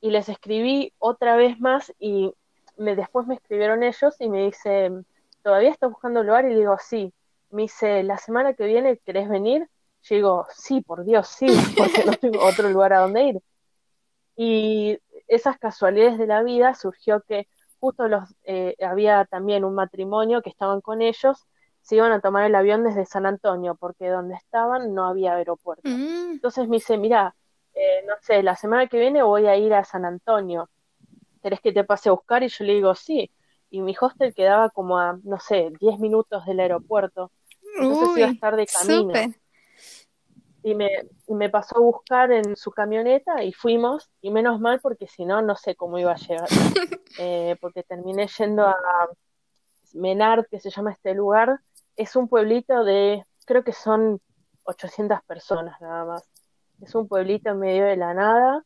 [0.00, 2.32] y les escribí otra vez más y
[2.76, 4.90] me, después me escribieron ellos y me dice,
[5.42, 6.44] ¿todavía estás buscando lugar?
[6.44, 7.12] Y le digo, sí.
[7.50, 9.68] Me dice, ¿la semana que viene querés venir?
[10.02, 11.46] Yo digo, sí, por Dios, sí,
[11.78, 13.42] porque no tengo otro lugar a donde ir.
[14.36, 17.48] Y esas casualidades de la vida surgió que
[17.80, 21.46] justo los eh, había también un matrimonio que estaban con ellos,
[21.82, 25.82] se iban a tomar el avión desde San Antonio, porque donde estaban no había aeropuerto.
[25.84, 27.36] Mm, Entonces me dice, mira,
[27.74, 30.70] eh, no sé, la semana que viene voy a ir a San Antonio.
[31.42, 32.42] ¿Querés que te pase a buscar?
[32.42, 33.30] Y yo le digo, sí.
[33.70, 37.32] Y mi hostel quedaba como a, no sé, 10 minutos del aeropuerto.
[37.78, 39.30] Entonces iba a uy, estar de camino.
[40.66, 40.90] Y me,
[41.28, 44.10] y me pasó a buscar en su camioneta y fuimos.
[44.20, 46.48] Y menos mal porque si no, no sé cómo iba a llegar.
[47.18, 48.76] Eh, porque terminé yendo a
[49.94, 51.60] Menard, que se llama este lugar.
[51.94, 54.20] Es un pueblito de, creo que son
[54.64, 56.28] 800 personas nada más.
[56.82, 58.64] Es un pueblito en medio de la nada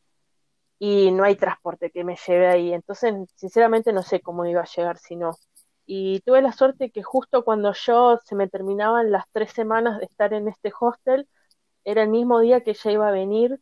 [0.79, 2.73] y no hay transporte que me lleve ahí.
[2.73, 5.37] Entonces, sinceramente no sé cómo iba a llegar si no.
[5.85, 10.05] Y tuve la suerte que justo cuando yo se me terminaban las tres semanas de
[10.05, 11.29] estar en este hostel,
[11.85, 13.59] era el mismo día que ella iba a venir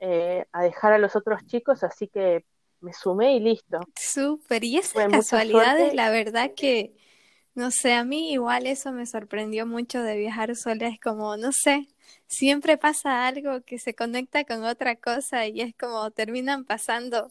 [0.00, 2.44] eh, a dejar a los otros chicos, así que
[2.80, 3.90] me sumé y listo.
[3.96, 4.64] Súper.
[4.64, 6.94] Y esas casualidades, la verdad que,
[7.54, 10.88] no sé, a mí igual eso me sorprendió mucho de viajar sola.
[10.88, 11.88] Es como, no sé,
[12.28, 17.30] siempre pasa algo que se conecta con otra cosa y es como terminan pasando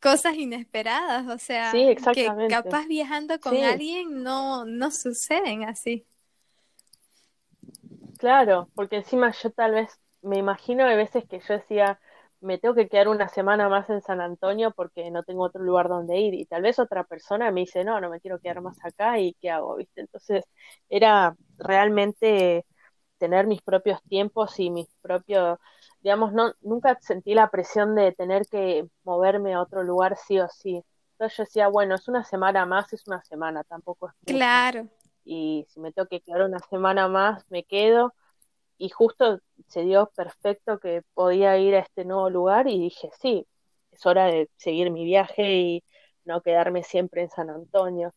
[0.00, 1.26] cosas inesperadas.
[1.28, 2.44] O Sí, sea, que exactamente.
[2.46, 6.06] capaz viajando con Sí, alguien no, no suceden así.
[8.20, 11.98] Claro, porque encima yo tal vez me imagino de veces que yo decía,
[12.40, 15.88] me tengo que quedar una semana más en San Antonio porque no tengo otro lugar
[15.88, 16.34] donde ir.
[16.34, 19.34] Y tal vez otra persona me dice, no, no me quiero quedar más acá y
[19.40, 19.76] ¿qué hago?
[19.76, 20.02] ¿Viste?
[20.02, 20.44] Entonces
[20.90, 22.66] era realmente
[23.18, 25.58] tener mis propios tiempos y mis propios,
[26.00, 30.48] digamos, no, nunca sentí la presión de tener que moverme a otro lugar sí o
[30.48, 30.82] sí.
[31.12, 34.14] Entonces yo decía, bueno, es una semana más, es una semana, tampoco es.
[34.24, 34.88] Claro,
[35.32, 38.14] Y si me tengo que quedar una semana más, me quedo.
[38.78, 39.38] Y justo
[39.68, 43.46] se dio perfecto que podía ir a este nuevo lugar y dije, sí,
[43.92, 45.84] es hora de seguir mi viaje y
[46.24, 48.12] no quedarme siempre en San Antonio.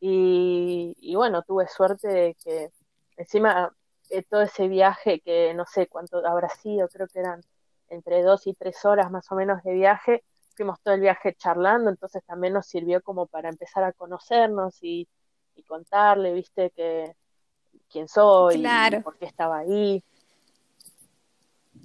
[0.00, 2.72] Y, bueno, tuve suerte de que
[3.16, 3.74] encima
[4.10, 7.40] de todo ese viaje, que no sé cuánto habrá sido, creo que eran
[7.88, 11.88] entre dos y tres horas más o menos de viaje, fuimos todo el viaje charlando,
[11.88, 15.08] entonces también nos sirvió como para empezar a conocernos y,
[15.58, 17.14] y contarle, viste, que
[17.90, 20.02] quién soy y por qué estaba ahí.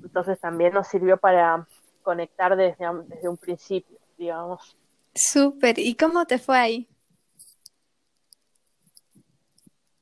[0.03, 1.67] Entonces también nos sirvió para
[2.01, 4.77] conectar desde, desde un principio, digamos.
[5.13, 5.79] Súper.
[5.79, 6.89] ¿Y cómo te fue ahí?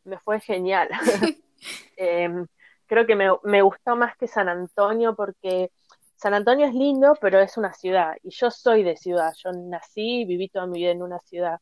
[0.03, 0.89] me fue genial.
[1.95, 2.47] Em,
[2.88, 5.71] creo que me, me gustó más que San Antonio porque
[6.15, 10.21] San Antonio es lindo, pero es una ciudad y yo soy de ciudad, yo nací
[10.21, 11.60] y viví toda mi vida en una ciudad.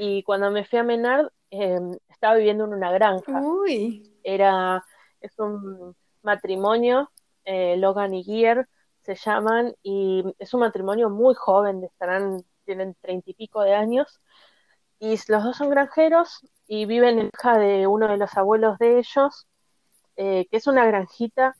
[0.00, 3.40] Y cuando me fui a Menard, em, estaba viviendo en una granja.
[3.40, 4.16] Uy.
[4.22, 4.84] Era,
[5.20, 7.10] es un matrimonio,
[7.44, 8.68] eh, Logan y Gear
[9.02, 14.20] se llaman, y es un matrimonio muy joven, estarán, tienen treinta y pico de años,
[15.00, 18.98] y los dos son granjeros y viven en hija de uno de los abuelos de
[18.98, 19.48] ellos,
[20.14, 21.56] eh, que es una granjita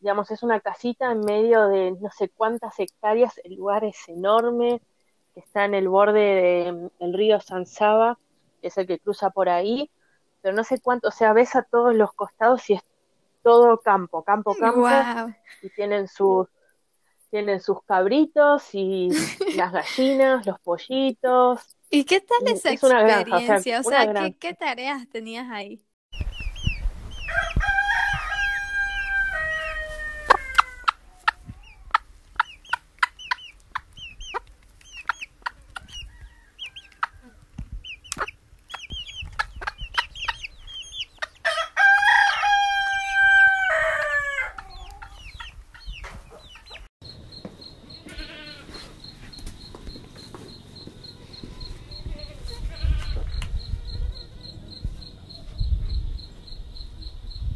[0.00, 4.80] digamos, es una casita en medio de no sé cuántas hectáreas, el lugar es enorme,
[5.38, 8.18] que está en el borde del río San Saba,
[8.60, 9.88] es el que cruza por ahí,
[10.42, 12.82] pero no sé cuánto, o sea, ves a todos los costados y es
[13.44, 14.88] todo campo, campo, campo,
[15.62, 16.48] y tienen sus
[17.30, 19.10] tienen sus cabritos y
[19.56, 21.60] las gallinas, los pollitos.
[21.90, 23.80] ¿Y qué tal esa experiencia?
[23.80, 25.84] o sea, ¿qué tareas tenías ahí?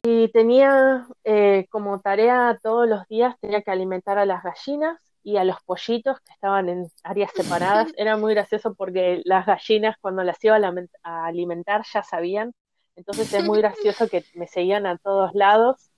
[0.05, 5.39] Y tenía eh, como tarea todos los días, tenía que alimentar a las gallinas y
[5.39, 7.87] a los pollitos que estaban en áreas separadas.
[7.97, 10.59] Era muy gracioso porque las gallinas cuando las iba
[11.03, 12.53] a alimentar ya sabían.
[12.97, 15.91] Entonces es muy gracioso que me seguían a todos lados.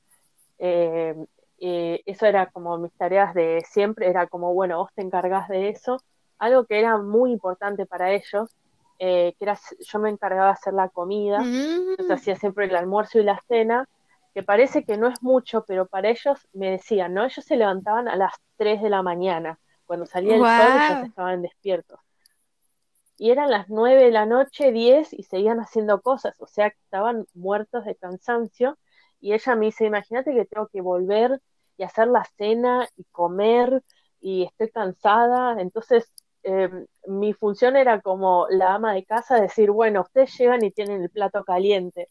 [0.59, 1.16] Eh,
[1.59, 5.96] eso era como mis tareas de siempre, era como, bueno, vos te encargás de eso.
[6.38, 8.55] Algo que era muy importante para ellos,
[9.00, 12.12] eh, que era, yo me encargaba de hacer la comida, entonces mm.
[12.12, 13.88] hacía siempre el almuerzo y la cena,
[14.35, 17.25] que parece que no es mucho, pero para ellos me decían, ¿no?
[17.25, 21.42] Ellos se levantaban a las 3 de la mañana, cuando salía el sol ellos estaban
[21.42, 22.01] despiertos.
[23.16, 26.79] Y eran las 9 de la noche, 10, y seguían haciendo cosas, o sea, que
[26.83, 28.77] estaban muertos de cansancio.
[29.20, 31.40] Y ella me dice, imagínate que tengo que volver
[31.77, 33.85] y hacer la cena y comer
[34.20, 35.61] y estoy cansada.
[35.61, 36.12] Entonces,
[36.44, 41.02] em, mi función era como la ama de casa, decir, bueno, ustedes llegan y tienen
[41.02, 42.09] el plato caliente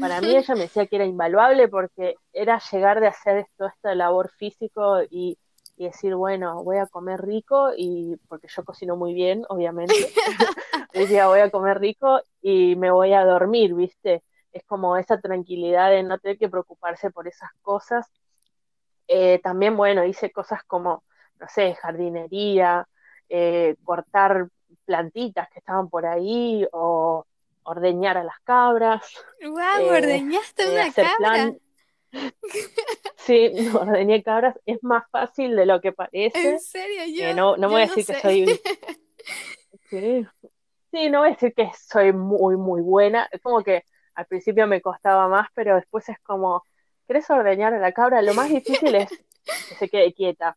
[0.00, 3.94] para mí ella me decía que era invaluable porque era llegar de hacer todo esta
[3.94, 5.38] labor físico y,
[5.76, 9.94] decir, bueno, voy a comer rico y porque yo cocino muy bien, obviamente.
[10.94, 14.22] decía, voy a comer rico y me voy a dormir, ¿viste?
[14.52, 18.06] Es como esa tranquilidad de no tener que preocuparse por esas cosas.
[19.08, 21.02] Eh, también, bueno, hice cosas como,
[21.40, 22.86] no sé, jardinería,
[23.34, 24.48] eh, cortar
[24.84, 27.24] plantitas que estaban por ahí o
[27.62, 29.02] ordeñar a las cabras.
[29.42, 29.56] ¡Wow!
[29.80, 31.52] Eh, ¿Ordeñaste eh, una cabra?
[33.16, 34.60] Sí, ordeñé cabras.
[34.66, 36.50] Es más fácil de lo que parece.
[36.50, 37.04] ¿En serio?
[37.06, 38.60] Yo, no, no voy a decir que soy.
[39.88, 40.26] Sí.
[41.10, 43.28] no voy a decir que soy muy, muy buena.
[43.30, 46.64] Es como que al principio me costaba más, pero después es como,
[47.06, 48.20] ¿querés ordeñar a la cabra?
[48.20, 50.56] Lo más difícil es que se quede quieta.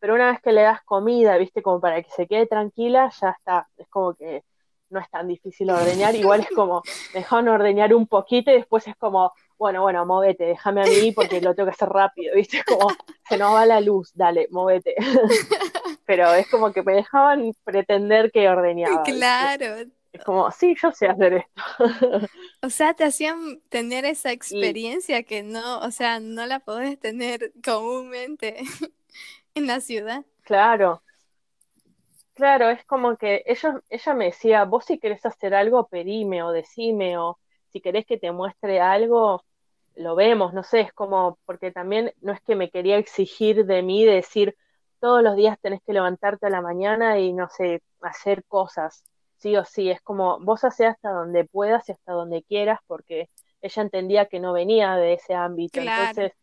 [0.00, 3.30] Pero una vez que le das comida, viste, como para que se quede tranquila, ya
[3.30, 3.68] está.
[3.76, 4.44] Es como que
[4.90, 6.82] no es tan difícil ordeñar, igual es como,
[7.12, 11.40] dejaron ordeñar un poquito y después es como, bueno, bueno, móvete, déjame a mí porque
[11.40, 12.62] lo tengo que hacer rápido, ¿viste?
[12.64, 12.88] Como,
[13.28, 14.94] se nos va la luz, dale, móvete.
[16.06, 19.02] Pero es como que me dejaban pretender que ordeñaba.
[19.02, 19.90] Claro.
[20.10, 22.28] Es como, sí, yo sé hacer esto.
[22.62, 27.52] O sea, te hacían tener esa experiencia que no, o sea, no la podés tener
[27.62, 28.62] comúnmente
[29.58, 30.24] en la ciudad.
[30.42, 31.02] Claro,
[32.38, 36.52] Claro, es como que ella, ella me decía, vos si querés hacer algo, pedime o
[36.52, 37.36] decime, o
[37.72, 39.42] si querés que te muestre algo,
[39.96, 43.82] lo vemos, no sé, es como, porque también no es que me quería exigir de
[43.82, 44.56] mí decir,
[45.00, 49.02] todos los días tenés que levantarte a la mañana y, no sé, hacer cosas,
[49.38, 53.30] sí o sí, es como, vos hacés hasta donde puedas y hasta donde quieras, porque
[53.62, 56.34] ella entendía que no venía de ese ámbito, entonces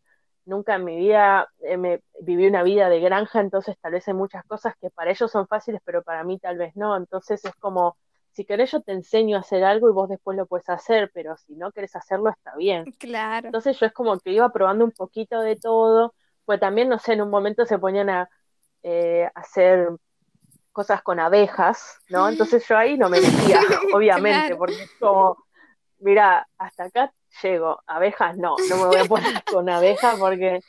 [0.45, 4.13] nunca en mi vida eh, me viví una vida de granja, entonces tal vez hay
[4.13, 6.95] muchas cosas que para ellos son fáciles, pero para mí tal vez no.
[6.95, 7.97] Entonces es como,
[8.31, 11.35] si querés yo te enseño a hacer algo y vos después lo puedes hacer, pero
[11.37, 12.85] si no querés hacerlo está bien.
[12.99, 13.47] Claro.
[13.47, 16.13] Entonces yo es como que iba probando un poquito de todo,
[16.45, 18.29] pues también, no sé, en un momento se ponían a
[18.83, 19.89] eh, hacer
[20.71, 22.27] cosas con abejas, ¿no?
[22.29, 23.59] Entonces yo ahí no me decía,
[23.93, 25.37] obviamente, porque es como,
[25.99, 27.81] mira, hasta acá llego.
[27.85, 30.61] Abejas no, no me voy a poner con abejas porque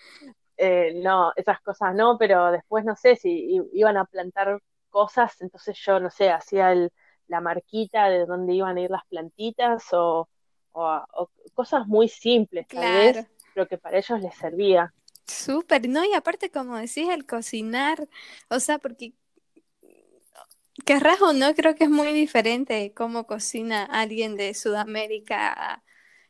[0.56, 5.76] eh, no, esas cosas no, pero después no sé si iban a plantar cosas, entonces
[5.78, 6.90] yo no sé, hacía el,
[7.28, 10.28] la marquita de dónde iban a ir las plantitas o,
[10.72, 14.92] o, cosas muy simples, tal vez, pero que para ellos les servía.
[15.26, 16.04] Súper, ¿no?
[16.04, 18.08] Y aparte, como decís, el cocinar,
[18.48, 19.12] o sea, porque
[20.84, 25.82] querrás o no, creo que es muy diferente cómo cocina alguien de Sudamérica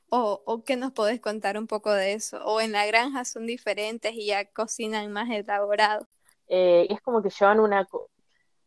[0.08, 2.44] o, o que nos podés contar un poco de eso.
[2.44, 6.06] O en la granja son diferentes y ya cocinan más elaborado.
[6.48, 7.86] Eh, es como que llevan una,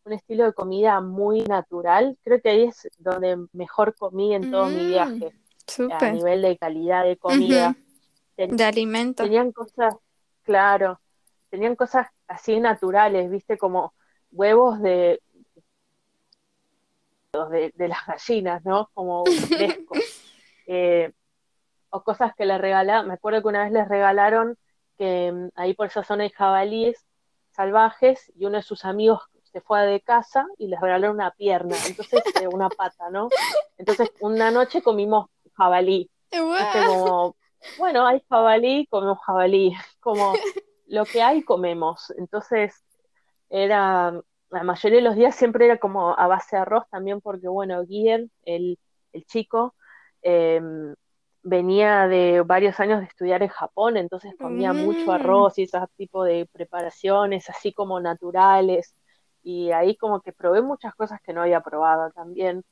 [0.03, 2.17] un estilo de comida muy natural.
[2.23, 5.33] Creo que ahí es donde mejor comí en todo mi mm, viaje.
[5.91, 7.75] A nivel de calidad de comida.
[8.35, 9.23] de alimento.
[9.23, 9.95] Tenían cosas,
[10.43, 10.99] claro,
[11.49, 13.93] tenían cosas así naturales, viste, como
[14.31, 15.21] huevos de,
[17.31, 18.89] de, las gallinas, ¿no?
[18.93, 19.99] Como frescos.
[20.65, 21.11] Eh,
[21.89, 24.57] o cosas que le regalaron, me acuerdo que una vez les regalaron
[24.97, 27.05] que mm, ahí por esa zona hay jabalíes
[27.51, 29.21] salvajes y uno de sus amigos
[29.51, 33.29] se fue de casa y les regalaron una pierna, entonces eh, una pata, ¿no?
[33.77, 36.09] Entonces una noche comimos jabalí.
[36.31, 37.35] Como,
[37.77, 40.33] bueno, hay jabalí, comemos jabalí, como
[40.87, 42.13] lo que hay comemos.
[42.17, 42.85] Entonces
[43.49, 44.13] era,
[44.49, 47.83] la mayoría de los días siempre era como a base de arroz también porque, bueno,
[47.83, 48.77] Guillermo, el,
[49.11, 49.75] el chico,
[50.21, 50.95] em,
[51.41, 55.09] venía de varios años de estudiar en Japón, entonces comía mucho mm.
[55.11, 58.95] arroz y ese tipo de preparaciones así como naturales.
[59.41, 62.63] Y ahí como que probé muchas cosas que no había probado también.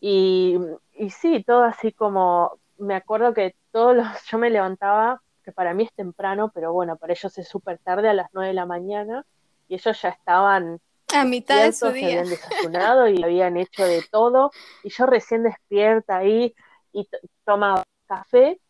[0.00, 0.58] Y,
[0.92, 5.74] y sí, todo así como, me acuerdo que todos los, yo me levantaba, que para
[5.74, 8.66] mí es temprano, pero bueno, para ellos es súper tarde, a las 9 de la
[8.66, 9.26] mañana,
[9.68, 10.80] y ellos ya estaban
[11.14, 12.06] a mitad de su día.
[12.06, 14.50] habían desayunado y habían hecho de todo,
[14.82, 16.54] y yo recién despierta ahí,
[16.94, 17.08] y
[17.44, 18.60] tomaba café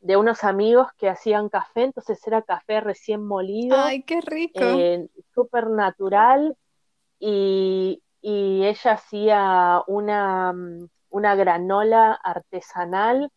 [0.00, 3.76] de unos amigos que hacían café, entonces era café recién molido.
[3.78, 4.60] Ay, qué rico.
[4.60, 6.56] Eh, Súper natural.
[7.18, 10.54] Y, ella hacía una,
[11.08, 13.32] una granola artesanal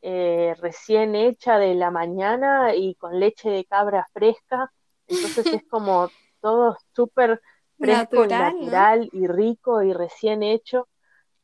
[0.00, 4.72] eh, recién hecha de la mañana y con leche de cabra fresca.
[5.08, 6.08] Entonces es como
[6.40, 7.40] todo súper
[7.78, 10.86] fresco natural, y natural y rico y recién hecho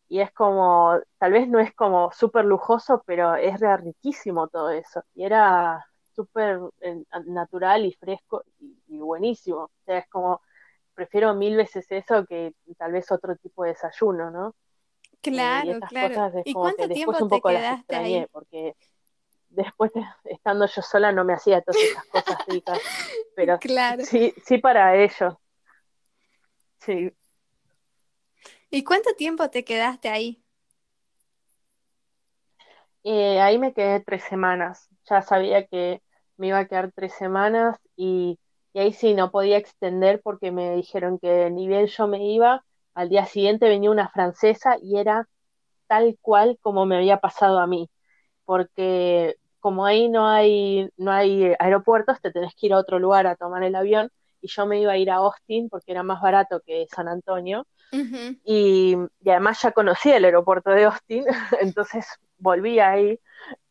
[0.08, 5.02] y es como, tal vez no es como súper lujoso, pero es riquísimo todo eso.
[5.14, 9.64] Y era súper eh, natural y fresco y, buenísimo.
[9.64, 10.40] O sea, es como,
[10.94, 14.54] prefiero mil veces eso que tal vez otro tipo de desayuno, ¿no?
[15.20, 16.42] Claro, y claro.
[16.44, 18.26] ¿Y cuánto tiempo te quedaste ahí?
[18.32, 18.76] Porque
[19.50, 19.92] después
[20.24, 22.78] estando yo sola no me hacía todas esas cosas ricas,
[23.36, 24.04] pero claro.
[24.04, 25.38] sí, sí para ello.
[26.78, 27.12] Sí.
[28.70, 30.42] ¿Y cuánto tiempo te quedaste ahí?
[33.04, 34.88] Eh, ahí me quedé tres semanas.
[35.08, 36.02] Ya sabía que
[36.36, 38.38] me iba a quedar tres semanas y,
[38.74, 42.64] ahí sí no podía extender porque me dijeron que ni bien yo me iba,
[42.94, 45.28] al día siguiente venía una francesa y era
[45.88, 47.90] tal cual como me había pasado a mí.
[48.44, 53.26] Porque como ahí no hay, no hay aeropuertos, te tenés que ir a otro lugar
[53.26, 54.10] a tomar el avión
[54.40, 57.66] y yo me iba a ir a Austin porque era más barato que San Antonio
[57.92, 61.24] y, además ya conocía el aeropuerto de Austin,
[61.60, 62.06] entonces
[62.38, 63.18] volví ahí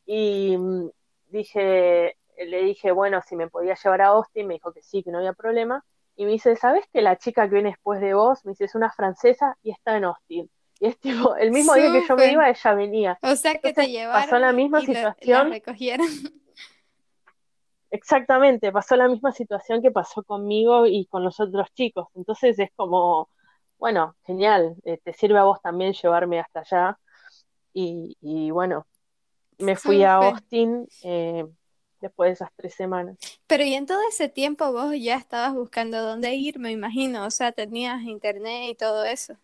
[0.05, 0.89] y mm,
[1.27, 5.11] dije, le dije, bueno, si me podía llevar a Austin, me dijo que sí, que
[5.11, 5.83] no había problema.
[6.15, 8.75] Y me dice, ¿sabes que la chica que viene después de vos, me dice, es
[8.75, 10.49] una francesa y está en Austin?
[10.79, 13.19] Y es tipo, el mismo día que yo me iba, ella venía.
[13.21, 15.51] O sea que te llevaron pasó la misma situación.
[15.51, 16.07] recogieron.
[17.89, 22.07] Exactamente, pasó la misma situación que pasó conmigo y con los otros chicos.
[22.15, 23.29] Entonces es como,
[23.77, 26.99] bueno, genial, eh, te sirve a vos también llevarme hasta allá.
[27.73, 28.87] Y, bueno,
[29.59, 31.45] me fui a Austin eh,
[32.01, 33.17] después de esas tres semanas.
[33.45, 37.31] Pero y en todo ese tiempo vos ya estabas buscando dónde ir, me imagino, o
[37.31, 39.37] sea, tenías internet y todo eso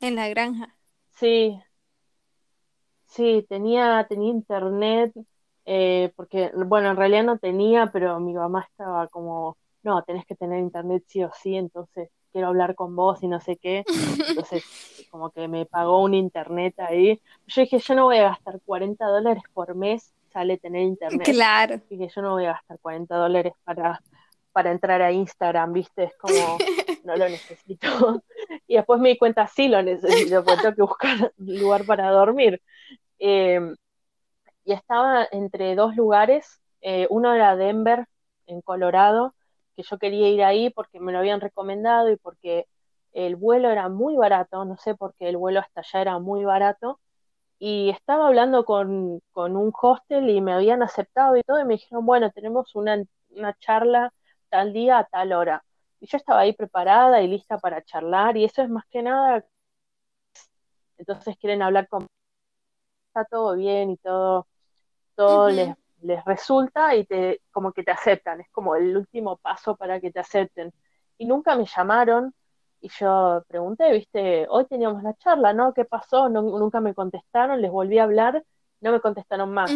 [0.00, 0.76] en la granja.
[1.14, 1.58] Sí,
[3.06, 5.14] sí, tenía, tenía internet,
[5.64, 10.36] eh, porque, bueno, en realidad no tenía, pero mi mamá estaba como, no, tenés que
[10.36, 13.82] tener internet sí o sí, entonces quiero hablar con vos y no sé qué.
[14.28, 14.62] Entonces,
[15.10, 17.18] como que me pagó un internet ahí.
[17.46, 21.24] Yo dije, yo no voy a gastar 40 dólares por mes, sale tener internet.
[21.24, 21.80] Claro.
[21.88, 24.02] Dije, yo no voy a gastar 40 dólares para,
[24.52, 26.04] para entrar a Instagram, ¿viste?
[26.04, 26.58] Es como,
[27.04, 28.22] no lo necesito.
[28.66, 32.10] Y después me di cuenta, sí lo necesito, porque tengo que buscar un lugar para
[32.10, 32.60] dormir.
[33.18, 33.74] Em,
[34.66, 38.04] y estaba entre dos lugares, eh, uno era Denver,
[38.46, 39.34] en Colorado,
[39.76, 42.66] que yo quería ir ahí porque me lo habían recomendado y porque
[43.12, 46.44] el vuelo era muy barato, no sé por qué el vuelo hasta allá era muy
[46.44, 47.00] barato,
[47.58, 52.04] y estaba hablando con, un hostel y me habían aceptado y todo, y me dijeron,
[52.06, 54.12] bueno, tenemos una, una charla
[54.50, 55.64] tal día a tal hora.
[56.00, 59.44] Y yo estaba ahí preparada y lista para charlar, y eso es más que nada,
[60.98, 62.06] entonces quieren hablar con
[63.08, 64.46] está todo bien y todo,
[65.14, 65.74] todo les,
[66.06, 70.10] les resulta y te, como que te aceptan, es como el último paso para que
[70.10, 70.72] te acepten.
[71.18, 72.34] Y nunca me llamaron
[72.80, 75.72] y yo pregunté, viste, hoy teníamos la charla, ¿no?
[75.74, 76.28] ¿Qué pasó?
[76.28, 78.44] No, nunca me contestaron, les volví a hablar,
[78.80, 79.70] no me contestaron más.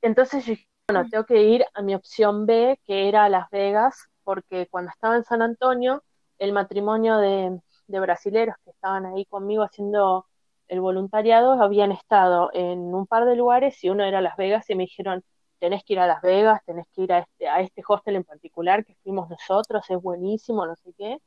[0.00, 4.08] Entonces yo dije, bueno, tengo que ir a mi opción B, que era Las Vegas,
[4.24, 6.02] porque cuando estaba en San Antonio,
[6.38, 10.26] el matrimonio de, de brasileros que estaban ahí conmigo haciendo
[10.68, 14.74] el voluntariado habían estado en un par de lugares y uno era Las Vegas y
[14.74, 15.24] me dijeron,
[15.58, 18.24] tenés que ir a Las Vegas, tenés que ir a este, a este hostel en
[18.24, 21.18] particular que fuimos nosotros, es buenísimo, no sé qué.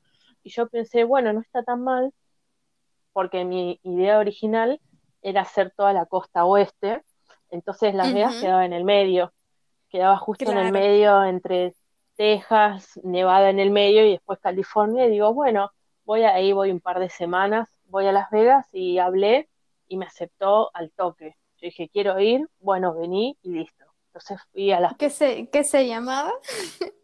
[0.43, 2.13] Y yo pensé, bueno, no está tan mal,
[3.13, 4.79] porque mi idea original
[5.21, 7.01] era hacer toda la costa oeste,
[7.49, 9.33] entonces Las Vegas quedaba en el medio,
[9.89, 11.73] quedaba justo en el medio entre
[12.15, 15.71] Texas, Nevada en el medio y después California, y digo, bueno,
[16.05, 19.49] voy ahí, voy un par de semanas, voy a Las Vegas y hablé
[19.87, 21.35] y me aceptó al toque.
[21.57, 23.85] Yo dije, quiero ir, bueno, vení y listo.
[24.07, 24.95] Entonces fui a las...
[24.97, 26.33] ¿Qué se, qué se llamaba?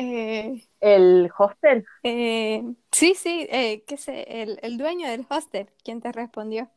[0.00, 1.84] Eh, ¿El hostel?
[2.04, 2.62] Eh,
[2.92, 4.42] sí, sí, eh, ¿qué sé?
[4.42, 6.70] El, el, dueño del hostel, ¿quién te respondió?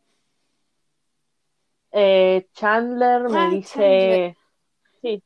[1.92, 4.38] Chandler me ah, dice,
[5.02, 5.22] sí,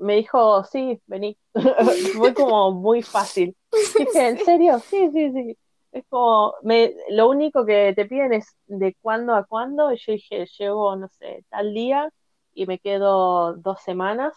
[0.00, 1.38] me dijo, sí, vení.
[2.16, 3.56] Fue como muy fácil.
[3.98, 4.78] Dije, ¿en serio?
[4.80, 5.58] Sí, sí, sí.
[5.92, 9.92] Es como, me, lo único que te piden es de cuándo a cuándo.
[9.92, 12.10] Y yo dije, llevo, no sé, tal día
[12.54, 14.34] y me quedo dos semanas.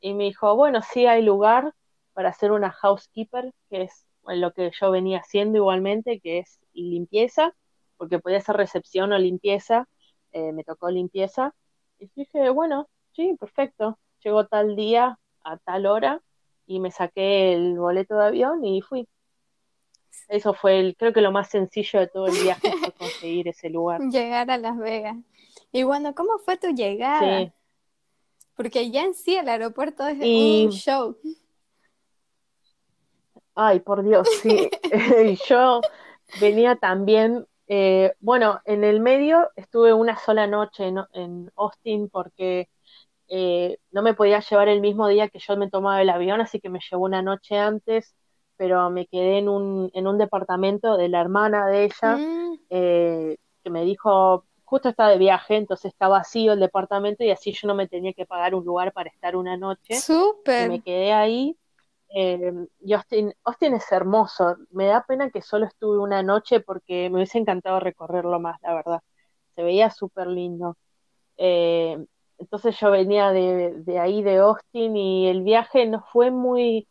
[0.00, 1.74] Y me dijo, bueno, sí hay lugar
[2.12, 7.54] para hacer una housekeeper, que es lo que yo venía haciendo igualmente, que es limpieza,
[7.96, 9.88] porque podía ser recepción o limpieza.
[10.32, 11.54] Eh, me tocó limpieza.
[11.98, 13.98] Y dije, bueno, sí, perfecto.
[14.24, 16.22] Llegó tal día a tal hora
[16.66, 19.08] y me saqué el boleto de avión y fui.
[20.28, 23.70] Eso fue, el, creo que lo más sencillo de todo el viaje fue conseguir ese
[23.70, 24.00] lugar.
[24.00, 25.16] Llegar a Las Vegas.
[25.72, 27.40] Y bueno, ¿cómo fue tu llegada?
[27.40, 27.52] Sí.
[28.56, 31.16] Porque ya en sí el aeropuerto es un show.
[33.54, 34.70] Ay, por Dios, sí.
[35.48, 35.80] Yo
[36.40, 42.68] venía también, eh, bueno, en el medio estuve una sola noche en, Austin porque
[43.28, 46.60] eh, no me podía llevar el mismo día que yo me tomaba el avión, así
[46.60, 48.14] que me llevó una noche antes
[48.58, 52.60] pero me quedé en un, en un departamento de la hermana de ella, mm.
[52.68, 57.52] eh, que me dijo, justo estaba de viaje, entonces estaba vacío el departamento y así
[57.52, 59.94] yo no me tenía que pagar un lugar para estar una noche.
[59.94, 60.66] Súper.
[60.66, 61.56] Y me quedé ahí.
[62.14, 64.56] Eh, y Austin, Austin es hermoso.
[64.70, 68.74] Me da pena que solo estuve una noche porque me hubiese encantado recorrerlo más, la
[68.74, 69.00] verdad.
[69.54, 70.76] Se veía súper lindo.
[71.36, 71.96] Eh,
[72.38, 76.88] entonces yo venía de, de ahí, de Austin, y el viaje no fue muy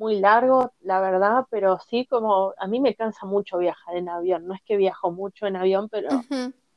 [0.00, 4.46] muy largo, la verdad, pero sí como a mí me cansa mucho viajar en avión.
[4.46, 6.08] No es que viajo mucho en avión, pero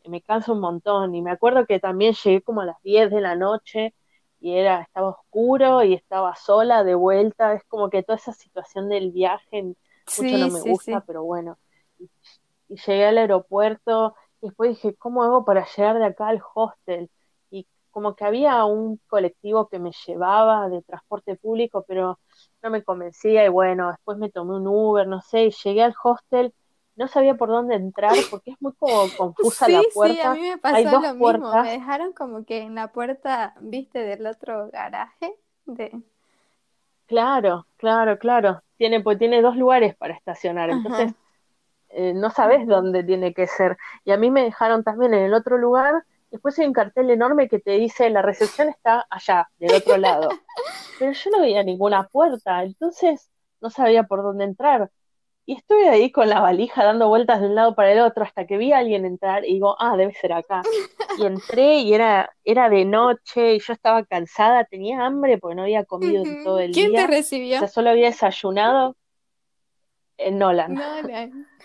[0.05, 1.15] me cansa un montón.
[1.15, 3.95] Y me acuerdo que también llegué como a las 10 de la noche
[4.41, 7.53] y era estaba oscuro y estaba sola de vuelta.
[7.53, 11.57] Es como que toda esa situación del viaje mucho no me gusta, pero bueno.
[11.99, 12.09] Y,
[12.67, 17.09] llegué al aeropuerto y después dije, ¿cómo hago para llegar de acá al hostel?
[17.49, 22.19] Y como que había un colectivo que me llevaba de transporte público, pero
[22.63, 25.93] no me convencía y bueno, después me tomé un Uber, no sé, y llegué al
[26.01, 26.53] hostel,
[26.95, 30.15] no sabía por dónde entrar porque es muy como confusa la puerta.
[30.15, 33.99] Sí, a mí me pasó lo mismo, me dejaron como que en la puerta, viste,
[33.99, 35.35] del otro garaje
[35.65, 36.01] de...
[37.05, 38.63] Claro, claro, claro.
[38.77, 41.13] Tiene, pues tiene dos lugares para estacionar, entonces
[41.89, 43.77] eh, no sabes dónde tiene que ser.
[44.05, 47.47] Y a mí me dejaron también en el otro lugar Después hay un cartel enorme
[47.47, 50.29] que te dice la recepción está allá, del otro lado.
[50.99, 53.29] Pero yo no veía ninguna puerta, entonces
[53.61, 54.89] no sabía por dónde entrar.
[55.45, 58.47] Y estuve ahí con la valija dando vueltas de un lado para el otro hasta
[58.47, 60.63] que vi a alguien entrar y digo, ah, debe ser acá.
[61.19, 65.61] Y entré y era, era de noche y yo estaba cansada, tenía hambre porque no
[65.61, 66.87] había comido todo el día.
[66.87, 67.57] ¿Quién te recibió?
[67.57, 68.95] O sea, solo había desayunado
[70.17, 70.73] en Nolan.
[70.73, 71.47] Nolan.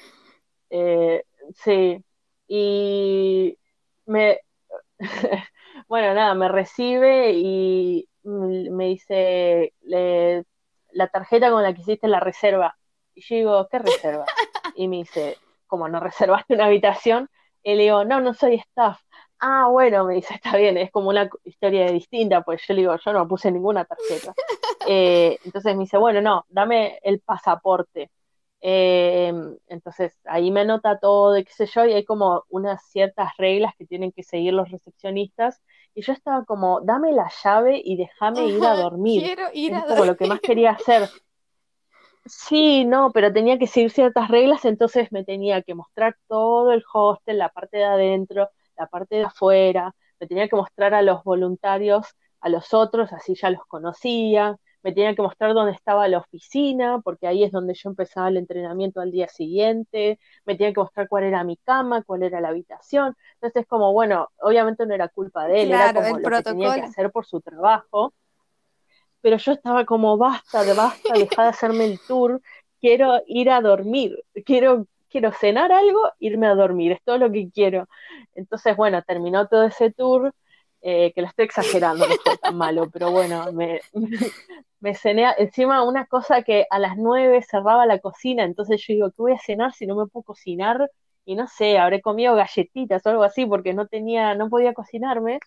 [0.71, 2.05] Eh, sí.
[2.47, 3.57] Y
[4.05, 4.39] me,
[5.89, 12.77] bueno, nada, me recibe y me dice la tarjeta con la que hiciste la reserva.
[13.15, 14.27] Y yo digo, ¿qué reserva?
[14.77, 17.29] Y me dice, como no reservaste una habitación?
[17.65, 19.01] Y le digo, no, no soy staff.
[19.41, 22.97] Ah, bueno, me dice, está bien, es como una historia distinta, pues yo le digo,
[22.97, 24.35] yo no puse ninguna tarjeta.
[24.91, 28.11] Eh, entonces me dice, bueno, no, dame el pasaporte.
[28.61, 29.33] Eh,
[29.69, 33.75] entonces ahí me anota todo y qué sé yo, y hay como unas ciertas reglas
[33.77, 35.63] que tienen que seguir los recepcionistas.
[35.95, 39.23] Y yo estaba como, dame la llave y déjame ir a dormir.
[39.23, 41.09] Quiero ir es como lo que más quería hacer.
[42.27, 46.85] Sí, no, pero tenía que seguir ciertas reglas, entonces me tenía que mostrar todo el
[46.93, 51.25] hostel, la parte de adentro, la parte de afuera, me tenía que mostrar a los
[51.25, 52.07] voluntarios,
[52.41, 57.01] a los otros, así ya los conocía, me tenía que mostrar dónde estaba la oficina,
[57.03, 61.09] porque ahí es donde yo empezaba el entrenamiento al día siguiente, me tenía que mostrar
[61.09, 63.17] cuál era mi cama, cuál era la habitación.
[63.35, 66.81] Entonces, como, bueno, obviamente no era culpa de él, era como lo que tenía que
[66.83, 68.13] hacer por su trabajo.
[69.21, 72.41] Pero yo estaba como, basta, basta, deja de hacerme el tour,
[72.81, 74.17] quiero ir a dormir,
[74.47, 77.89] quiero, quiero cenar algo, irme a dormir, es todo lo que quiero.
[78.35, 80.33] Entonces, bueno, terminó todo ese tour,
[80.81, 83.81] eh, que lo estoy exagerando, no fue tan malo, pero bueno, me,
[84.81, 89.11] me cené encima una cosa que a las nueve cerraba la cocina, entonces yo digo,
[89.11, 90.91] ¿qué voy a cenar si no me puedo cocinar?
[91.25, 95.41] Y no sé, habré comido galletitas o algo así porque no tenía, no podía cocinarme.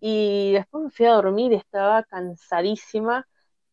[0.00, 3.26] Y después me fui a dormir, estaba cansadísima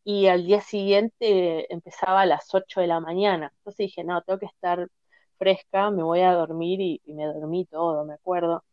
[0.04, 3.52] y al día siguiente empezaba a las 8 de la mañana.
[3.58, 4.88] Entonces dije, no, tengo que estar
[5.38, 8.64] fresca, me voy a dormir y, y me dormí todo, me acuerdo.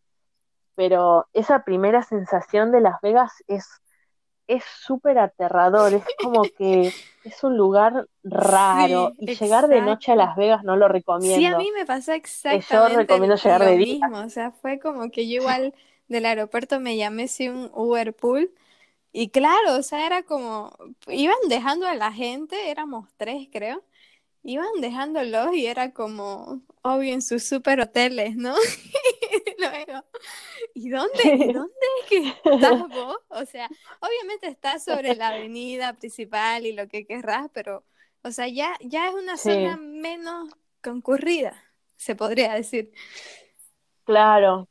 [0.79, 3.67] Pero esa primera sensación de Las Vegas es
[4.47, 6.93] es súper aterrador, es como que
[7.25, 11.37] es un lugar raro y llegar de noche a Las Vegas no lo recomiendo.
[11.37, 14.79] Sí, a mí me pasó exactamente yo recomiendo llegar lo de mismo, o sea, fue
[14.79, 15.75] como que yo igual
[16.07, 18.53] del aeropuerto me llamé sí un Uber Pool
[19.13, 20.71] y claro, o sea, era como,
[21.09, 23.83] iban dejando a la gente, éramos tres creo,
[24.45, 28.55] iban dejándolos y era como, obvio, en sus super hoteles, ¿no?
[29.59, 30.05] Luego,
[30.75, 33.19] ¿y dónde, ¿y dónde es que estás vos?
[33.29, 33.69] O sea,
[34.01, 37.85] obviamente estás sobre la avenida principal y lo que querrás, pero,
[38.23, 40.49] o sea, ya, ya es una zona menos
[40.83, 41.61] concurrida,
[41.97, 42.93] se podría decir.
[44.05, 44.69] Claro,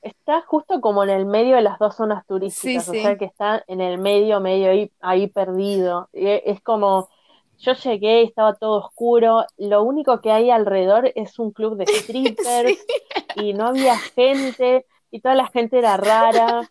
[0.00, 3.62] está justo como en el medio de las dos zonas turísticas, o sea que está
[3.66, 6.08] en el medio, medio ahí, ahí perdido.
[6.12, 7.10] Es como
[7.62, 12.78] yo llegué, estaba todo oscuro, lo único que hay alrededor es un club de strippers
[13.36, 16.68] y no había gente y toda la gente era rara.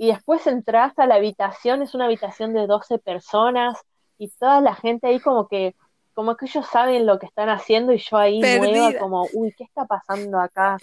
[0.00, 3.78] Y después entras a la habitación, es una habitación de 12 personas
[4.16, 5.74] y toda la gente ahí como que
[6.14, 9.62] como que ellos saben lo que están haciendo y yo ahí nueva como, uy, ¿qué
[9.62, 10.76] está pasando acá?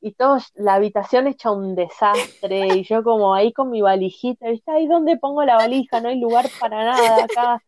[0.00, 4.70] Y todo, la habitación hecha un desastre, y yo como ahí con mi valijita, ¿viste?
[4.70, 7.62] Ahí donde pongo la valija, no hay lugar para nada acá,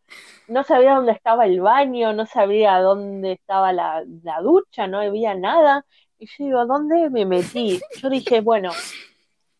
[0.47, 4.03] no sabía dónde estaba el baño, no sabía dónde estaba la,
[4.41, 5.85] ducha, no había nada,
[6.19, 7.81] y yo digo, ¿dónde me metí?
[8.01, 8.71] Yo dije, bueno,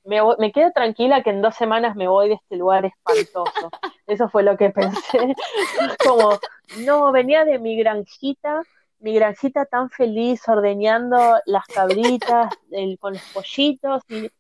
[0.06, 3.70] me, me quedo tranquila que en dos semanas me voy de este lugar espantoso.
[4.08, 5.36] Eso fue lo que pensé.
[6.06, 6.40] Como,
[6.86, 8.64] no, venía de mi granjita,
[9.02, 12.54] mi granjita tan feliz ordeñando las cabritas
[13.00, 14.32] con los pollitos y,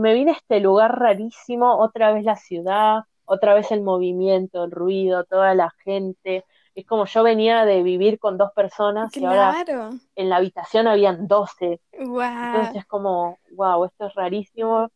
[0.00, 4.70] me vine a este lugar rarísimo, otra vez la ciudad, otra vez el movimiento, el
[4.70, 6.44] ruido, toda la gente.
[6.74, 9.64] Es como yo venía de vivir con dos personas y ahora
[10.14, 11.80] en la habitación habían doce.
[11.90, 14.90] Entonces es como, wow, esto es rarísimo.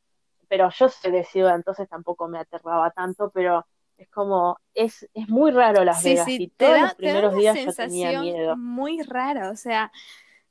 [0.46, 3.64] Pero yo soy de ciudad, entonces tampoco me aterraba tanto, pero
[4.02, 8.20] es como, es, es muy raro Las Vegas y todos los primeros días yo tenía
[8.20, 8.56] miedo.
[8.56, 9.92] Muy rara, o sea,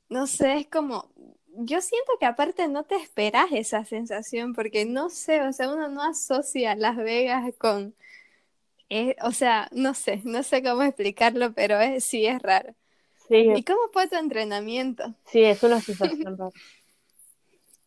[0.08, 1.12] no sé, es como,
[1.48, 5.88] yo siento que aparte no te esperas esa sensación porque no sé, o sea, uno
[5.88, 7.94] no asocia Las Vegas con,
[8.88, 12.74] eh, o sea, no sé, no sé cómo explicarlo, pero es, sí es raro.
[13.28, 13.52] Sí.
[13.54, 15.14] ¿Y cómo fue tu entrenamiento?
[15.26, 16.50] Sí, es una sensación rara.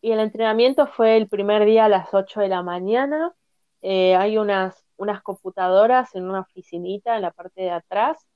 [0.00, 3.34] Y el entrenamiento fue el primer día a las 8 de la mañana.
[3.82, 8.26] Eh, hay unas unas computadoras en una oficinita en la parte de atrás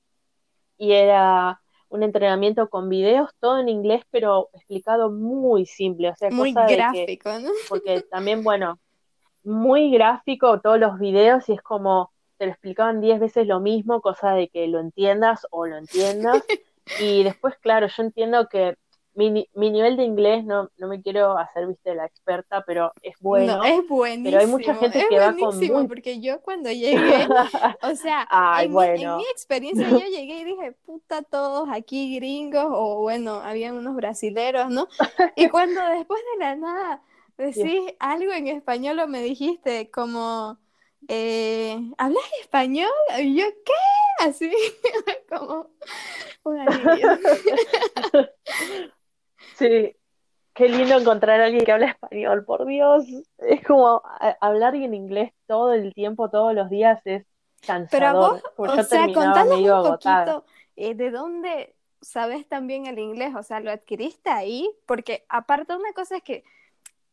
[0.77, 6.31] y era un entrenamiento con videos, todo en inglés, pero explicado muy simple, o sea,
[6.31, 7.49] muy gráfico, ¿no?
[7.69, 8.79] Porque también, bueno,
[9.43, 14.01] muy gráfico todos los videos y es como te lo explicaban diez veces lo mismo,
[14.01, 16.43] cosa de que lo entiendas o lo entiendas.
[16.99, 18.77] y después, claro, yo entiendo que
[19.13, 23.15] mi, mi nivel de inglés, no, no me quiero hacer, viste, la experta, pero es
[23.19, 23.57] bueno.
[23.57, 24.29] No, es buenísimo.
[24.29, 27.27] Pero hay mucha gente que va con porque yo cuando llegué,
[27.81, 28.27] o sea,
[28.61, 33.41] en, mi, en, mi, experiencia yo llegué y dije, puta, todos aquí gringos, o bueno,
[33.41, 34.87] habían unos brasileros, ¿no?
[35.35, 37.01] Y cuando después de la nada
[37.37, 40.59] decís algo en español o me dijiste como...
[41.07, 42.91] Eh, ¿hablas español?
[43.19, 43.73] Y yo, ¿qué?
[44.23, 44.51] Así,
[45.27, 45.71] como
[46.43, 47.19] un alivio.
[49.61, 49.95] Sí,
[50.53, 53.05] qué lindo encontrar a alguien que habla español, por Dios.
[53.37, 54.01] Es como
[54.39, 57.25] hablar en inglés todo el tiempo, todos los días, es
[57.65, 58.41] cansador.
[58.57, 60.45] Pero vos, o sea, contanos un poquito
[60.75, 64.69] eh, de dónde sabes también el inglés, o sea, ¿lo adquiriste ahí?
[64.85, 66.43] Porque aparte una cosa es que,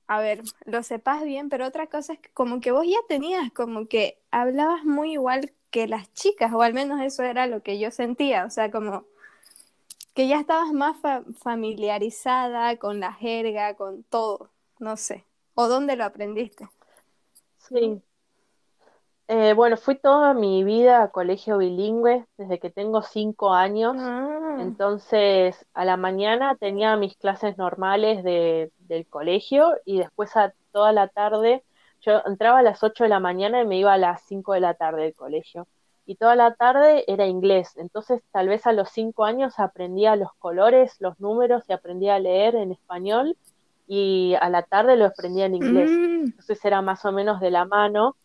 [0.07, 3.53] a ver, lo sepas bien, pero otra cosa es que como que vos ya tenías,
[3.53, 7.78] como que hablabas muy igual que las chicas, o al menos eso era lo que
[7.78, 9.05] yo sentía, o sea, como
[10.18, 10.96] que ya estabas más
[11.44, 14.50] familiarizada con la jerga, con todo,
[14.80, 15.24] no sé.
[15.54, 16.68] ¿O dónde lo aprendiste?
[17.68, 18.02] Sí.
[19.28, 23.94] Eh, bueno, fui toda mi vida a colegio bilingüe desde que tengo cinco años.
[23.96, 30.52] Ah, Entonces, a la mañana tenía mis clases normales de, del colegio y después a
[30.72, 31.62] toda la tarde,
[32.00, 34.60] yo entraba a las 8 de la mañana y me iba a las 5 de
[34.62, 35.68] la tarde del colegio.
[36.09, 37.76] Y toda la tarde era inglés.
[37.76, 42.18] Entonces, tal vez a los cinco años aprendía los colores, los números y aprendía a
[42.18, 43.36] leer en español
[43.86, 45.90] y a la tarde lo aprendía en inglés.
[45.90, 48.16] mm, Entonces era más o menos de la mano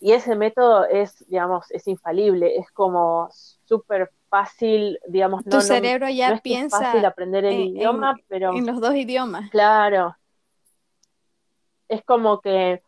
[0.00, 3.30] y ese método es, digamos, es infalible, es como
[3.64, 7.44] súper fácil, digamos, tu no, no, cerebro no ya es que es piensa fácil aprender
[7.46, 9.50] el en, idioma, en, pero en los dos idiomas.
[9.50, 10.14] claro,
[11.88, 12.82] es como que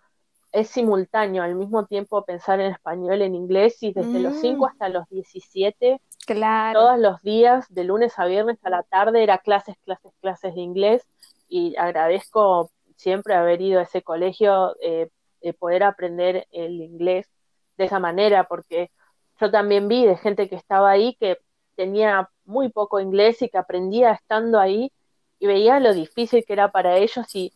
[0.56, 4.68] es simultáneo, al mismo tiempo pensar en español, en inglés, y desde los 5 Mm,
[4.68, 6.80] hasta los 17 claro.
[6.80, 10.62] todos los días, de lunes a viernes a la tarde, era clases, clases, clases de
[10.62, 11.06] inglés,
[11.48, 15.10] y agradezco siempre haber ido a ese colegio, eh,
[15.42, 17.28] eh, poder aprender el inglés
[17.76, 18.90] de esa manera, porque
[19.38, 21.36] yo también vi de gente que estaba ahí que
[21.74, 24.90] tenía muy poco inglés y que aprendía estando ahí
[25.38, 27.52] y veía lo difícil que era para ellos y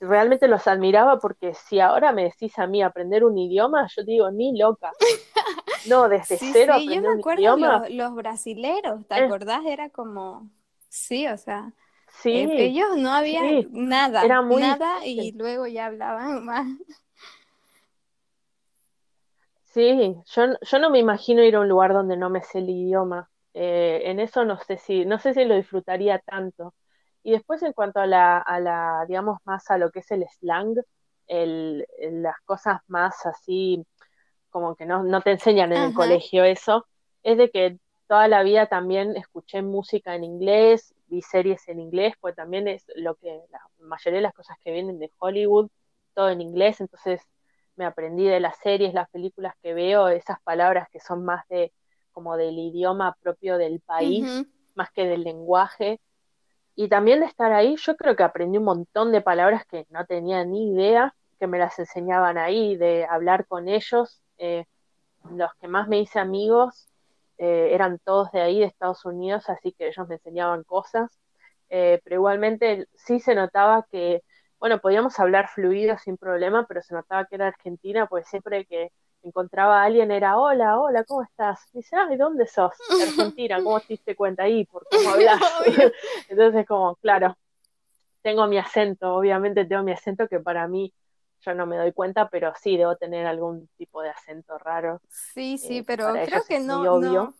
[0.00, 4.30] realmente los admiraba porque si ahora me decís a mí aprender un idioma, yo digo,
[4.30, 4.92] ni loca.
[5.84, 7.82] No, desde Sí, cero sí, yo me acuerdo idioma.
[7.82, 9.64] los, los brasileros, ¿te Eh, acordás?
[9.66, 10.50] Era como,
[10.88, 11.72] sí, o sea,
[12.30, 16.66] eh, sí, ellos no había sí, nada, era muy nada y luego ya hablaban más.
[19.64, 22.70] Sí, yo, yo no me imagino ir a un lugar donde no me sé el
[22.70, 23.30] idioma.
[23.54, 26.74] Eh, en eso no sé si, no sé si lo disfrutaría tanto.
[27.22, 30.26] Y después en cuanto a la, a la, digamos, más a lo que es el
[30.28, 30.76] slang,
[31.26, 33.84] el, las cosas más así,
[34.50, 36.86] como que no, no te enseñan en el colegio eso,
[37.22, 42.14] es de que toda la vida también escuché música en inglés, vi series en inglés,
[42.20, 45.70] pues también es lo que la mayoría de las cosas que vienen de Hollywood,
[46.14, 47.20] todo en inglés, entonces
[47.76, 51.72] me aprendí de las series, las películas que veo, esas palabras que son más de
[52.12, 54.26] como del idioma propio del país,
[54.74, 56.00] más que del lenguaje.
[56.80, 60.06] Y también de estar ahí, yo creo que aprendí un montón de palabras que no
[60.06, 64.22] tenía ni idea, que me las enseñaban ahí, de hablar con ellos.
[64.38, 64.64] Eh,
[65.30, 66.88] los que más me hice amigos
[67.36, 71.10] eh, eran todos de ahí, de Estados Unidos, así que ellos me enseñaban cosas.
[71.68, 74.22] Eh, pero igualmente sí se notaba que,
[74.58, 78.90] bueno, podíamos hablar fluido sin problema, pero se notaba que era Argentina, pues siempre que
[79.22, 81.60] encontraba a alguien era, hola, hola, ¿cómo estás?
[81.72, 82.72] Dice, ay, ¿dónde sos?
[83.36, 84.64] Argentina, ¿cómo te diste cuenta ahí?
[84.64, 85.40] ¿Por cómo hablas?
[86.28, 87.36] Entonces, como, claro,
[88.22, 90.92] tengo mi acento, obviamente tengo mi acento que para mí
[91.42, 95.56] yo no me doy cuenta, pero sí debo tener algún tipo de acento raro, Sí,
[95.58, 97.12] sí, eh, pero creo que no, obvio.
[97.12, 97.34] no,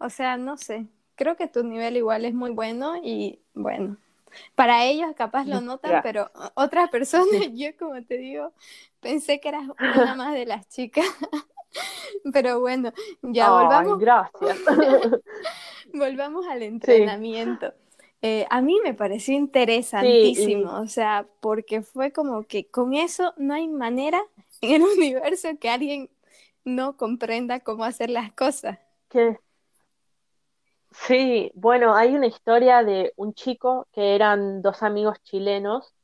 [0.00, 3.96] o sea, no sé, creo que tu nivel igual es muy bueno y bueno,
[4.54, 8.52] para ellos capaz lo notan, pero otras personas, yo como te digo,
[9.00, 11.04] pensé que eras una más de las chicas,
[12.32, 14.58] pero bueno, ya Ay, volvamos, gracias.
[15.92, 17.74] volvamos al Sí, entrenamiento.
[18.22, 19.34] Eh, a mí me pareció
[19.98, 24.20] sí, y interesantísimo, o sea, porque fue como que con eso no hay manera
[24.60, 26.10] en el universo que alguien
[26.64, 28.78] no comprenda cómo hacer las cosas.
[29.08, 29.38] que
[30.90, 35.94] sí, bueno, hay una historia de un chico que eran dos amigos chilenos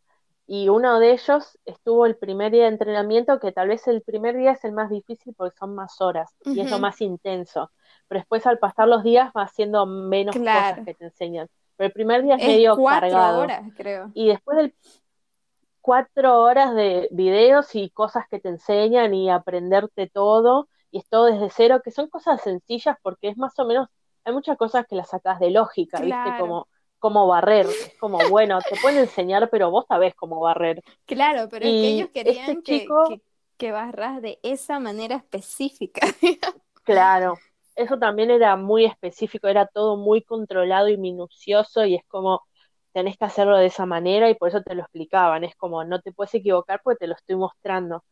[0.47, 4.37] y uno de ellos estuvo el primer día de entrenamiento, que tal vez el primer
[4.37, 7.71] día es el más difícil porque son más horas y es lo más intenso,
[8.09, 11.93] pero después al pasar los días va haciendo menos cosas que te enseñan, pero el
[11.93, 13.41] primer día es es medio cuatro cargado.
[13.43, 14.11] horas, creo.
[14.15, 14.75] y después del
[15.81, 21.27] cuatro horas de videos y cosas que te enseñan y aprenderte todo, y es todo
[21.27, 23.89] desde cero, que son cosas sencillas porque es más o menos,
[24.25, 26.39] hay muchas cosas que las sacas de lógica, ¿viste?
[26.39, 26.69] Como,
[26.99, 30.83] como barrer, es como, bueno, te pueden enseñar, pero vos sabés cómo barrer.
[31.05, 33.23] claro, pero es que ellos este querían que, chico, que,
[33.59, 36.01] que barras de esa manera específica.
[36.85, 37.37] claro,
[37.77, 42.43] eso también era muy específico, era todo muy controlado y minucioso, y es como,
[42.93, 46.01] tenés que hacerlo de esa manera, y por eso te lo explicaban, es como, no
[46.01, 48.03] te puedes equivocar porque te lo estoy mostrando.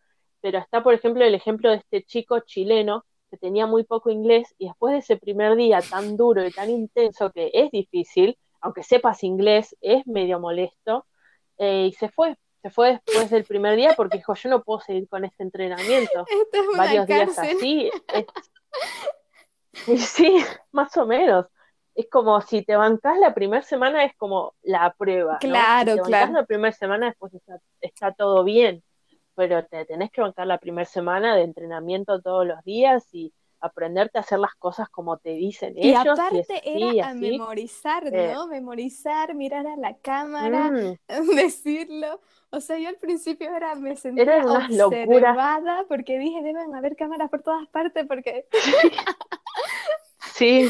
[0.42, 4.54] Pero está, por ejemplo, el ejemplo de este chico chileno que tenía muy poco inglés,
[4.58, 8.82] y después de ese primer día tan duro y tan intenso que es difícil, aunque
[8.82, 11.06] sepas inglés, es medio molesto,
[11.56, 12.36] eh, y se fue.
[12.60, 16.26] Se fue después del primer día porque dijo, yo no puedo seguir con este entrenamiento.
[16.28, 18.26] Esto es una Varios días así, es
[19.88, 20.36] y sí,
[20.72, 21.46] más o menos.
[21.94, 25.48] Es como si te bancás la primera semana, es como la prueba, ¿no?
[25.48, 26.32] Si Claro, te bancás claro.
[26.34, 28.82] la primera semana, después está, está todo bien,
[29.34, 34.18] pero te tenés que bancar la primera semana de entrenamiento todos los días y aprenderte
[34.18, 36.18] a hacer las cosas como te dicen y ellos.
[36.18, 38.48] Aparte era a memorizar, eh, ¿no?
[38.48, 40.98] memorizar, mirar a la cámara, mm.
[41.36, 42.20] decirlo.
[42.50, 47.30] O sea, yo al principio era, me sentía era observada porque dije, deben haber cámaras
[47.30, 48.46] por todas partes porque...
[50.34, 50.68] sí,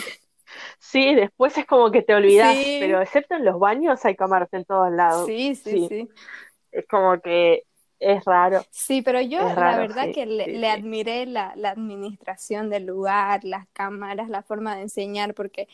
[0.79, 4.65] sí, después es como que te olvidas, pero excepto en los baños hay cámaras en
[4.65, 5.27] todos lados.
[5.27, 5.89] sí, sí.
[5.89, 6.09] sí.
[6.71, 7.65] Es como que
[8.03, 8.63] es raro.
[8.71, 14.43] Sí, pero yo la verdad que le, admiré la, administración del lugar, las cámaras, la
[14.43, 15.69] forma de enseñar, porque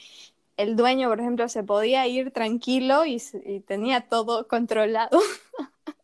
[0.56, 3.20] el dueño, por ejemplo, se podía ir tranquilo y,
[3.66, 5.18] tenía todo controlado.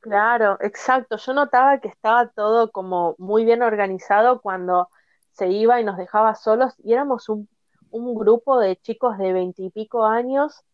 [0.00, 1.16] Claro, exacto.
[1.16, 4.88] Yo notaba que estaba todo como muy bien organizado cuando
[5.30, 7.48] se iba y nos dejaba solos y éramos un,
[7.92, 10.64] un grupo de chicos de veintipico años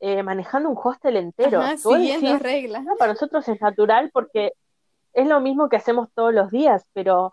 [0.00, 1.62] eh, manejando un hostel entero.
[1.76, 2.84] siguiendo reglas.
[2.98, 4.52] para nosotros es natural porque
[5.12, 7.32] es lo mismo que hacemos todos los días, pero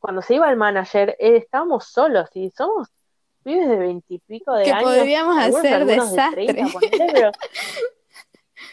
[0.00, 2.88] cuando se iba el manager eh, estábamos solos y somos
[3.42, 4.90] pibes de veintipico de años.
[4.90, 6.46] Que podríamos hacer desastre.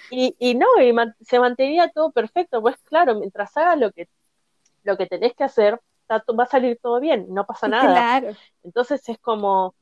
[0.10, 4.10] y, y no, y se mantenía todo perfecto, pues claro, mientras hagas lo que,
[4.84, 5.80] lo que tenés que hacer,
[6.10, 8.22] va a salir todo bien, no pasa nada.
[8.64, 9.76] Entonces es como,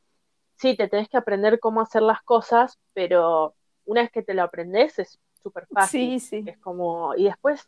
[0.62, 3.56] sí, te tenés que aprender cómo hacer las cosas, pero
[3.86, 6.20] una vez que te lo aprendes es súper fácil.
[6.20, 6.44] Sí, sí.
[6.46, 7.68] Es como, y después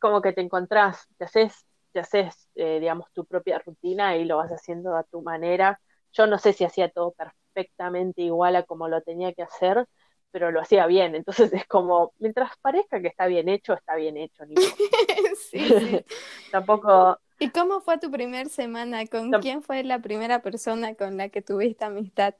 [0.00, 4.38] como que te encontrás, te haces, te haces, eh, digamos, tu propia rutina y lo
[4.38, 5.80] vas haciendo a tu manera.
[6.12, 9.86] Yo no sé si hacía todo perfectamente igual a como lo tenía que hacer,
[10.32, 11.14] pero lo hacía bien.
[11.14, 14.44] Entonces es como, mientras parezca que está bien hecho, está bien hecho.
[14.46, 14.56] Ni
[15.36, 16.04] sí, sí.
[16.50, 19.06] Tampoco, ¿Y cómo fue tu primera semana?
[19.06, 22.34] ¿Con quién fue la primera persona con la que tuviste amistad?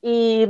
[0.00, 0.46] Y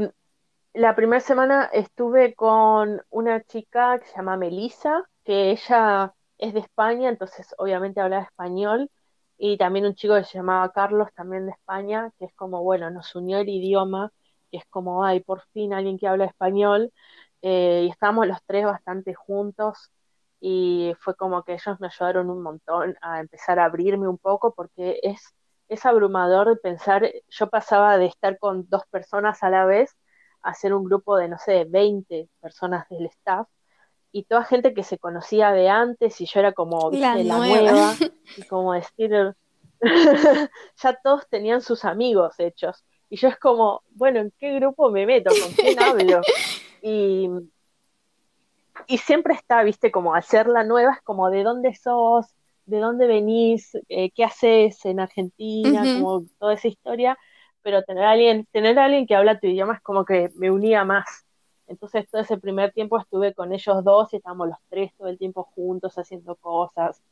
[0.74, 6.60] la primera semana estuve con una chica que se llama Melissa, que ella es de
[6.60, 8.90] España, entonces obviamente hablaba español,
[9.38, 12.90] y también un chico que se llamaba Carlos, también de España, que es como, bueno,
[12.90, 14.12] nos unió el idioma,
[14.50, 16.92] que es como, ay, por fin alguien que habla español,
[17.40, 19.90] eh, y estábamos los tres bastante juntos,
[20.40, 24.54] y fue como que ellos me ayudaron un montón a empezar a abrirme un poco
[24.54, 25.34] porque es,
[25.68, 29.96] es abrumador pensar, yo pasaba de estar con dos personas a la vez
[30.42, 33.48] a ser un grupo de, no sé, 20 personas del staff
[34.12, 37.94] y toda gente que se conocía de antes y yo era como la, nueva.
[38.36, 39.34] y como decir,
[40.76, 45.06] ya todos tenían sus amigos hechos y yo es como, bueno, ¿en qué grupo me
[45.06, 45.30] meto?
[45.30, 46.20] ¿Con quién hablo?
[46.80, 47.28] Y,
[48.88, 52.34] y siempre está, viste, como hacerla nueva, es como de dónde sos,
[52.64, 57.18] de dónde venís, eh, qué haces en Argentina, como toda esa historia,
[57.62, 60.50] pero tener a alguien, tener a alguien que habla tu idioma es como que me
[60.50, 61.26] unía más.
[61.66, 65.18] Entonces todo ese primer tiempo estuve con ellos dos y estábamos los tres todo el
[65.18, 67.02] tiempo juntos haciendo cosas,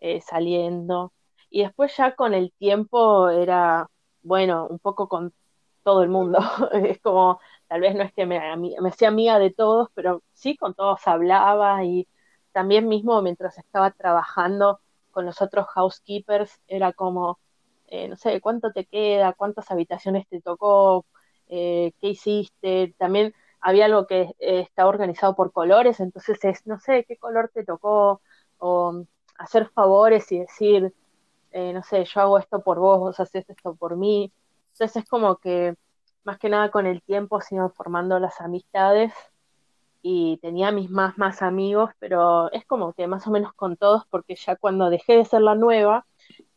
[0.00, 1.12] eh, saliendo.
[1.50, 3.90] Y después ya con el tiempo era,
[4.22, 5.34] bueno, un poco con
[5.82, 6.38] todo el mundo.
[6.72, 10.56] es como tal vez no es que me, me hacía amiga de todos, pero sí
[10.56, 12.08] con todos hablaba y
[12.52, 17.38] también mismo mientras estaba trabajando con los otros housekeepers era como,
[17.88, 21.06] eh, no sé, cuánto te queda, cuántas habitaciones te tocó,
[21.48, 26.78] eh, qué hiciste, también había algo que eh, estaba organizado por colores, entonces es, no
[26.78, 28.20] sé, qué color te tocó,
[28.58, 29.04] o
[29.38, 30.94] hacer favores y decir,
[31.52, 34.32] no sé, yo hago esto por vos, vos haces esto por mí,
[34.72, 35.74] entonces es como que
[36.26, 39.12] más que nada con el tiempo se iban formando las amistades
[40.02, 44.04] y tenía mis más, más amigos, pero es como que más o menos con todos,
[44.10, 46.04] porque ya cuando dejé de ser la nueva,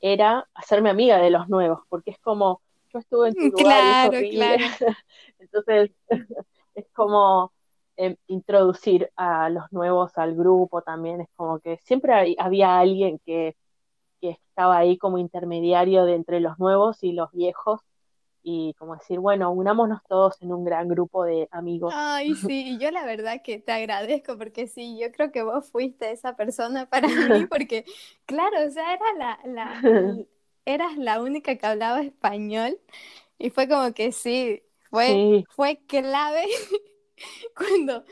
[0.01, 2.61] era hacerme amiga de los nuevos, porque es como,
[2.91, 4.65] yo estuve en tu lugar, claro, claro.
[5.39, 5.91] entonces
[6.75, 7.51] es como
[7.95, 13.55] em, introducir a los nuevos al grupo también, es como que siempre había alguien que,
[14.19, 17.81] que estaba ahí como intermediario de entre los nuevos y los viejos,
[18.43, 21.95] y como decir, bueno, unámonos todos en un gran grupo de amigos.
[21.95, 26.11] Ay, sí, yo la verdad que te agradezco porque sí, yo creo que vos fuiste
[26.11, 27.85] esa persona para mí porque,
[28.25, 29.81] claro, o sea, era la, la,
[30.65, 32.79] eras la única que hablaba español
[33.39, 36.45] y fue como que sí, fue, fue clave
[37.55, 38.05] cuando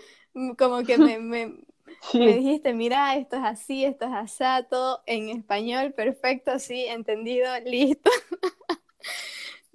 [0.57, 1.57] como que me, me,
[2.19, 7.47] me dijiste, mira, esto es así, esto es así, todo en español, perfecto, sí, entendido,
[7.65, 8.09] listo.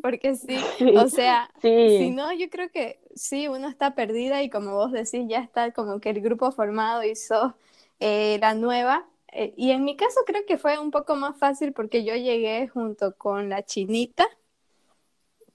[0.02, 0.58] Porque sí,
[0.96, 5.24] o sea, si no, yo creo que sí, uno está perdida y como vos decís,
[5.28, 7.52] ya está como que el grupo formado y sos
[8.00, 9.06] eh, la nueva.
[9.32, 12.68] Eh, y en mi caso creo que fue un poco más fácil porque yo llegué
[12.68, 14.26] junto con la chinita,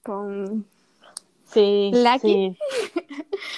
[0.02, 0.66] con
[1.44, 2.56] sí, Lucky.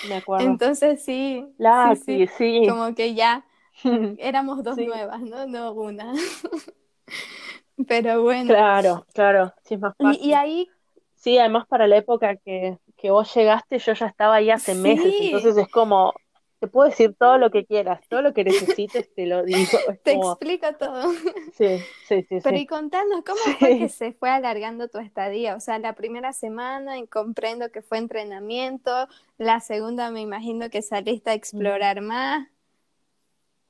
[0.08, 0.46] Me acuerdo.
[0.46, 3.46] Entonces sí, Lucky, sí, como que ya
[4.18, 5.46] éramos dos nuevas, ¿no?
[5.46, 6.12] No una.
[7.86, 8.52] Pero bueno.
[8.52, 10.20] Claro, claro, sí es más fácil.
[10.22, 10.68] Y, ahí...
[11.20, 15.14] Sí, además para la época que, que vos llegaste, yo ya estaba ahí hace meses,
[15.20, 16.14] entonces es como,
[16.60, 19.78] te puedo decir todo lo que quieras, todo lo que necesites te lo digo.
[20.02, 21.12] te explico todo.
[21.52, 22.38] Sí, sí, sí.
[22.42, 25.56] Pero y contanos, ¿cómo fue que se fue alargando tu estadía?
[25.56, 28.90] O sea, la primera semana comprendo que fue entrenamiento,
[29.36, 32.48] la segunda me imagino que saliste a explorar más.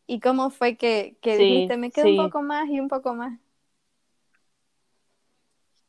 [0.06, 3.40] ¿Y cómo fue que, que dijiste, me quedo un poco más y un poco más?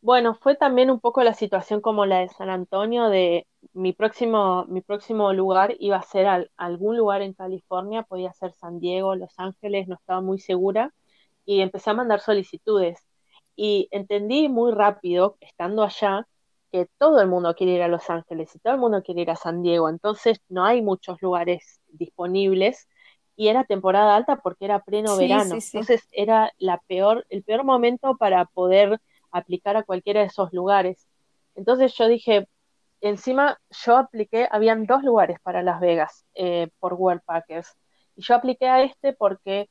[0.01, 4.65] Bueno, fue también un poco la situación como la de San Antonio, de mi próximo,
[4.67, 9.31] mi próximo lugar iba a ser algún lugar en California, podía ser San Diego, Los
[9.37, 10.91] Ángeles, no estaba muy segura,
[11.45, 12.99] y empecé a mandar solicitudes.
[13.55, 16.27] Y entendí muy rápido, estando allá,
[16.71, 19.29] que todo el mundo quiere ir a Los Ángeles y todo el mundo quiere ir
[19.29, 22.87] a San Diego, entonces no hay muchos lugares disponibles
[23.35, 28.15] y era temporada alta porque era pleno verano, entonces era la peor, el peor momento
[28.17, 28.99] para poder
[29.31, 31.07] aplicar a cualquiera de esos lugares.
[31.55, 32.47] Entonces yo dije,
[33.01, 37.75] encima yo apliqué, habían dos lugares para Las Vegas eh, por World Packers.
[38.15, 39.69] Y yo apliqué a este porque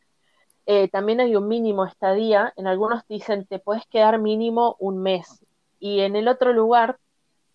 [0.67, 2.53] eh, también hay un mínimo estadía.
[2.57, 5.45] En algunos dicen te puedes quedar mínimo un mes.
[5.79, 6.99] Y en el otro lugar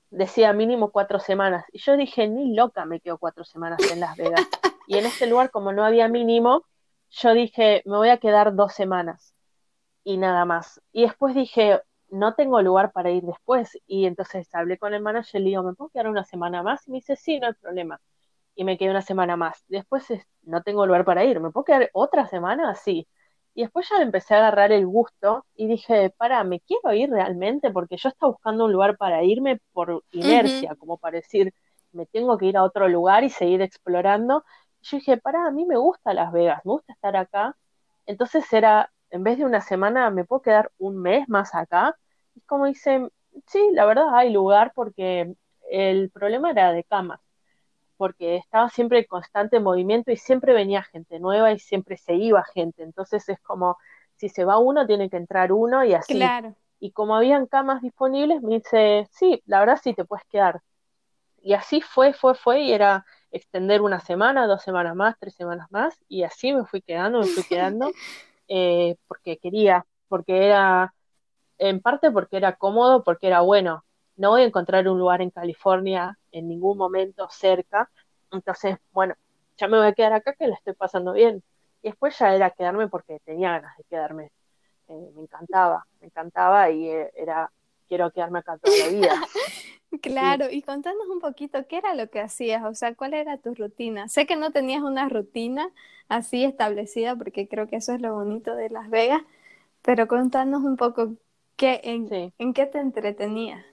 [0.10, 1.66] decía mínimo cuatro semanas.
[1.72, 4.48] Y yo dije, ni loca me quedo cuatro semanas en Las Vegas.
[4.88, 6.64] Y en este lugar, como no había mínimo,
[7.10, 9.34] yo dije, me voy a quedar dos semanas
[10.04, 10.82] y nada más.
[10.94, 11.82] Y después dije,
[12.16, 13.78] no tengo lugar para ir después.
[13.88, 16.88] Y entonces hablé con el manager y le digo, ¿me puedo quedar una semana más?
[16.88, 18.02] Y me dice, sí, no hay problema.
[18.56, 19.64] Y me quedé una semana más.
[19.68, 20.08] Después
[20.44, 22.76] no tengo lugar para ir, ¿me puedo quedar otra semana?
[22.76, 23.08] Sí.
[23.54, 27.72] Y después ya empecé a agarrar el gusto y dije, para, ¿me quiero ir realmente?
[27.72, 31.54] Porque yo estaba buscando un lugar para irme por inercia, como para decir,
[31.94, 34.44] me tengo que ir a otro lugar y seguir explorando.
[34.82, 37.56] Y yo dije, para, a mí me gusta Las Vegas, me gusta estar acá.
[38.06, 41.98] Entonces era, en vez de una semana, ¿me puedo quedar un mes más acá?
[42.36, 43.12] Es como dicen,
[43.48, 45.34] sí, la verdad hay lugar porque
[45.70, 47.20] el problema era de camas,
[47.98, 52.44] porque estaba siempre en constante movimiento y siempre venía gente nueva y siempre se iba
[52.44, 53.78] gente, entonces es como,
[54.18, 56.16] si se va uno, tiene que entrar uno y así.
[56.16, 56.56] Claro.
[56.80, 60.62] Y como habían camas disponibles, me dice, sí, la verdad sí te puedes quedar.
[61.42, 65.68] Y así fue, fue, fue, y era extender una semana, dos semanas más, tres semanas
[65.72, 67.92] más, y así me fui quedando, me fui quedando,
[68.48, 70.94] eh, porque quería, porque era
[71.58, 73.84] en parte porque era cómodo, porque era bueno.
[74.18, 77.90] No voy a encontrar un lugar en California en ningún momento cerca,
[78.32, 79.16] entonces, bueno,
[79.58, 81.44] ya me voy a quedar acá que la estoy pasando bien.
[81.82, 84.32] Y después ya era quedarme porque tenía ganas de quedarme.
[84.88, 87.52] Eh, me encantaba, me encantaba y eh, era,
[87.88, 89.14] quiero quedarme acá toda la vida.
[90.02, 93.56] Claro, y contanos un poquito qué era lo que hacías, o sea, cuál era tu
[93.56, 94.10] rutina.
[94.10, 95.70] Sé que no tenías una rutina
[96.10, 99.22] así establecida, porque creo que eso es lo bonito de Las Vegas,
[99.82, 101.14] pero contanos un poco
[101.56, 103.66] ¿Qué, en, qué te entretenía?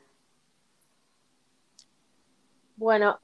[2.77, 3.19] Bueno,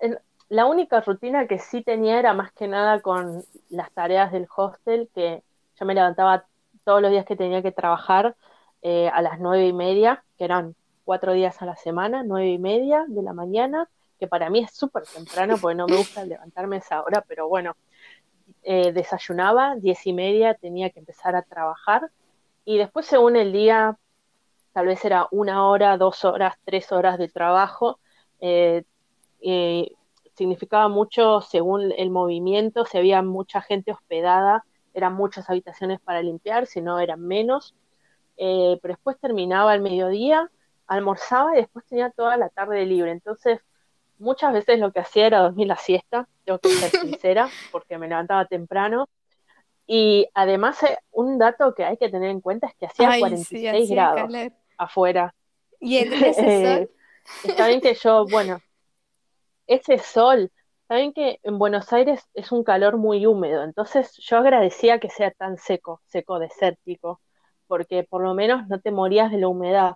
[0.49, 5.09] la única rutina que sí tenía era más que nada con las tareas del hostel,
[5.15, 5.43] que
[5.79, 6.45] yo me levantaba
[6.85, 8.35] todos los días que tenía que trabajar
[8.83, 12.59] eh, a las nueve y media, que eran cuatro días a la semana, nueve y
[12.59, 13.89] media de la mañana,
[14.19, 17.49] que para mí es súper temprano porque no me gusta levantarme a esa hora, pero
[17.49, 17.77] bueno,
[18.65, 22.11] eh, desayunaba, diez y media tenía que empezar a trabajar
[22.65, 23.97] y después según el día
[24.73, 28.01] tal vez era una hora, dos horas, tres horas de trabajo.
[28.41, 28.85] Eh,
[29.41, 29.93] eh,
[30.35, 34.65] significaba mucho según el movimiento, si había mucha gente hospedada,
[34.95, 37.75] eran muchas habitaciones para limpiar, si no eran menos.
[38.37, 40.51] Eh, pero después terminaba el mediodía,
[40.87, 43.11] almorzaba y después tenía toda la tarde libre.
[43.11, 43.61] Entonces,
[44.19, 48.09] muchas veces lo que hacía era dormir la siesta, tengo que ser sincera, porque me
[48.09, 49.09] levantaba temprano.
[49.91, 50.79] Y además,
[51.11, 54.31] un dato que hay que tener en cuenta es que hacía 46 grados
[54.77, 55.35] afuera.
[55.81, 56.91] Y el, sol.
[57.45, 58.61] está bien que yo, bueno,
[59.67, 60.53] ese sol,
[60.89, 65.31] saben que en Buenos Aires es un calor muy húmedo, entonces yo agradecía que sea
[65.31, 67.23] tan seco, seco desértico,
[67.67, 69.95] porque por lo menos no te morías de la humedad,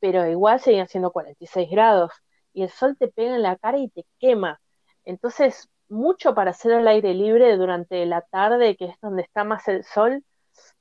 [0.00, 2.12] pero igual seguían siendo 46 grados
[2.54, 4.62] y el sol te pega en la cara y te quema.
[5.04, 9.68] Entonces, mucho para hacer al aire libre durante la tarde, que es donde está más
[9.68, 10.24] el sol,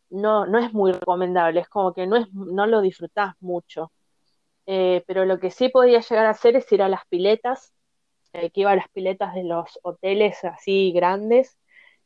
[0.09, 3.91] no, no es muy recomendable, es como que no, es, no lo disfrutás mucho.
[4.67, 7.73] Eh, pero lo que sí podía llegar a hacer es ir a las piletas,
[8.33, 11.57] eh, que iba a las piletas de los hoteles así grandes,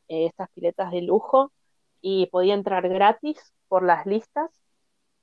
[0.08, 1.52] eh, estas piletas de lujo,
[2.00, 4.50] y podía entrar gratis por las listas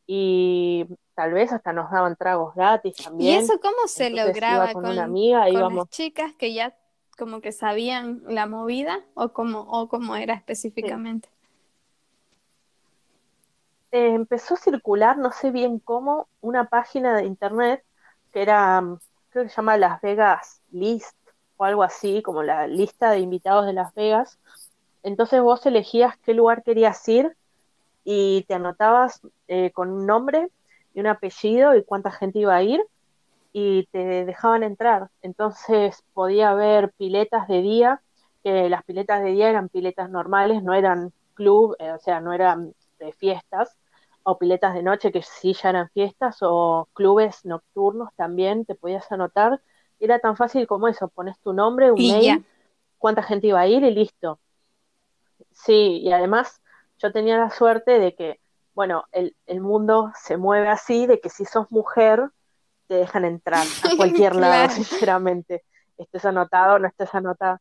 [0.06, 3.42] y tal vez hasta nos daban tragos gratis también.
[3.42, 5.46] ¿Y eso cómo se lograba con, una amiga?
[5.52, 6.76] Con las chicas que ya
[7.18, 11.30] como que sabían la movida o cómo, o cómo era específicamente.
[13.92, 17.84] eh, empezó a circular, no sé bien cómo, una página de internet
[18.32, 18.82] que era,
[19.30, 21.16] creo que se llama Las Vegas List
[21.58, 24.40] o algo así, como la lista de invitados de Las Vegas.
[25.04, 27.36] Entonces vos elegías qué lugar querías ir
[28.04, 30.50] y te anotabas eh, con un nombre
[30.94, 32.82] y un apellido y cuánta gente iba a ir
[33.60, 35.10] y te dejaban entrar.
[35.24, 38.04] Entonces podía haber piletas de día,
[38.44, 42.34] que las piletas de día eran piletas normales, no eran club, eh, o sea, no
[42.34, 43.76] eran de fiestas,
[44.22, 49.12] o piletas de noche que sí ya eran fiestas, o clubes nocturnos también, te podías
[49.12, 49.60] anotar.
[50.00, 52.46] Era tan fácil como eso, pones tu nombre, un mail,
[53.00, 54.40] cuánta gente iba a ir y listo.
[55.52, 56.62] Sí, y además
[57.00, 58.40] yo tenía la suerte de que,
[58.76, 62.30] bueno, el, el mundo se mueve así, de que si sos mujer,
[62.88, 65.64] te dejan entrar a cualquier lado, sinceramente.
[65.98, 67.60] Estés anotado, no estés anotado.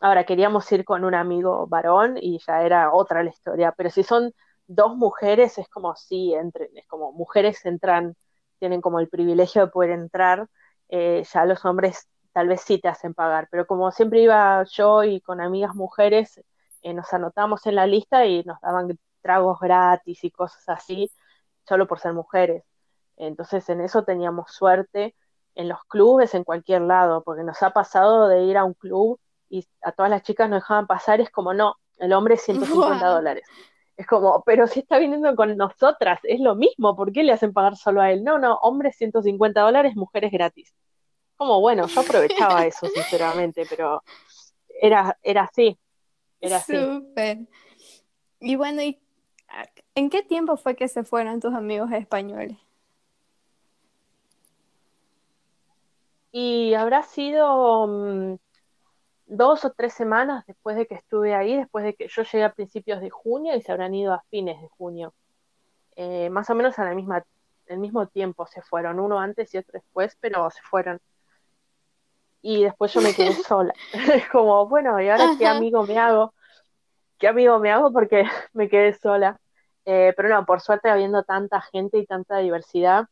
[0.00, 4.02] Ahora, queríamos ir con un amigo varón y ya era otra la historia, pero si
[4.02, 4.32] son
[4.66, 8.14] dos mujeres es como si entren, es como mujeres entran,
[8.58, 10.48] tienen como el privilegio de poder entrar,
[10.88, 15.04] eh, ya los hombres tal vez sí te hacen pagar, pero como siempre iba yo
[15.04, 16.42] y con amigas mujeres,
[16.82, 21.10] eh, nos anotamos en la lista y nos daban tragos gratis y cosas así,
[21.66, 22.64] solo por ser mujeres.
[23.16, 25.14] Entonces en eso teníamos suerte
[25.54, 29.20] en los clubes, en cualquier lado, porque nos ha pasado de ir a un club
[29.48, 33.06] y a todas las chicas nos dejaban pasar, es como, no, el hombre es 150
[33.06, 33.44] dólares.
[33.96, 37.52] Es como, pero si está viniendo con nosotras, es lo mismo, ¿por qué le hacen
[37.52, 38.24] pagar solo a él?
[38.24, 40.74] No, no, hombres 150 dólares, mujeres gratis.
[41.36, 44.02] Como bueno, yo aprovechaba eso, sinceramente, pero
[44.80, 45.78] era, era así.
[46.40, 46.76] Era así.
[46.76, 47.38] Súper.
[48.40, 49.00] Y bueno, ¿y
[49.94, 52.58] ¿en qué tiempo fue que se fueron tus amigos españoles?
[56.36, 58.38] Y habrá sido mm,
[59.26, 62.52] dos o tres semanas después de que estuve ahí, después de que yo llegué a
[62.52, 65.14] principios de junio y se habrán ido a fines de junio.
[65.94, 67.24] Eh, más o menos a la misma,
[67.68, 71.00] al mismo tiempo se fueron, uno antes y otro después, pero se fueron.
[72.42, 73.72] Y después yo me quedé sola.
[74.32, 76.34] Como, bueno, ¿y ahora qué amigo me hago?
[77.16, 77.92] ¿Qué amigo me hago?
[77.92, 78.24] Porque
[78.54, 79.38] me quedé sola.
[79.84, 83.06] Eh, pero no, por suerte, habiendo tanta gente y tanta diversidad,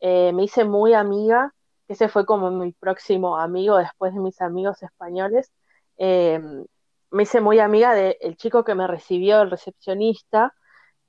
[0.00, 1.54] eh, me hice muy amiga
[1.90, 5.50] ese fue como mi próximo amigo después de mis amigos españoles.
[5.96, 6.64] Em,
[7.10, 10.54] me hice muy amiga del chico que me recibió, el recepcionista.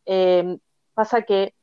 [0.06, 0.58] Em,
[0.96, 1.54] pasa que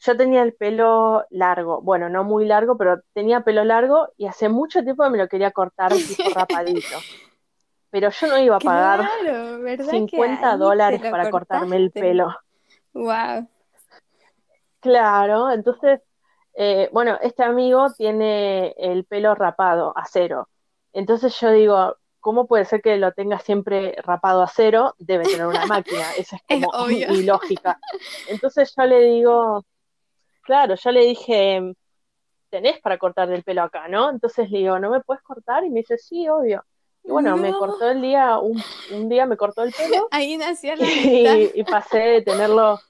[0.00, 4.48] yo tenía el pelo largo, bueno, no muy largo, pero tenía pelo largo y hace
[4.48, 5.92] mucho tiempo me lo quería cortar
[6.28, 6.98] tipo rapadito.
[7.90, 9.08] Pero yo no iba a pagar
[9.78, 12.34] 50 dólares para cortarme el pelo.
[12.92, 13.48] Wow.
[14.80, 16.00] Claro, entonces
[16.58, 20.48] eh, bueno, este amigo tiene el pelo rapado a cero.
[20.94, 24.94] Entonces yo digo, ¿cómo puede ser que lo tenga siempre rapado a cero?
[24.98, 26.12] Debe tener una máquina.
[26.18, 27.78] Esa es como mi lógica.
[28.28, 29.66] Entonces yo le digo,
[30.40, 31.74] claro, yo le dije,
[32.48, 34.08] tenés para cortar el pelo acá, ¿no?
[34.08, 35.62] Entonces le digo, ¿no me puedes cortar?
[35.62, 36.64] Y me dice, sí, obvio.
[37.04, 40.08] Y bueno, me cortó el día, un, día me cortó el pelo.
[40.10, 41.36] Ahí nació la amistad.
[41.54, 42.80] y pasé de tenerlo.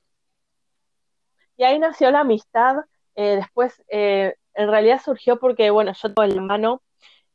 [1.58, 2.76] Y ahí nació la amistad
[3.16, 6.82] eh, después, eh, en realidad surgió porque, bueno, yo tengo en la mano,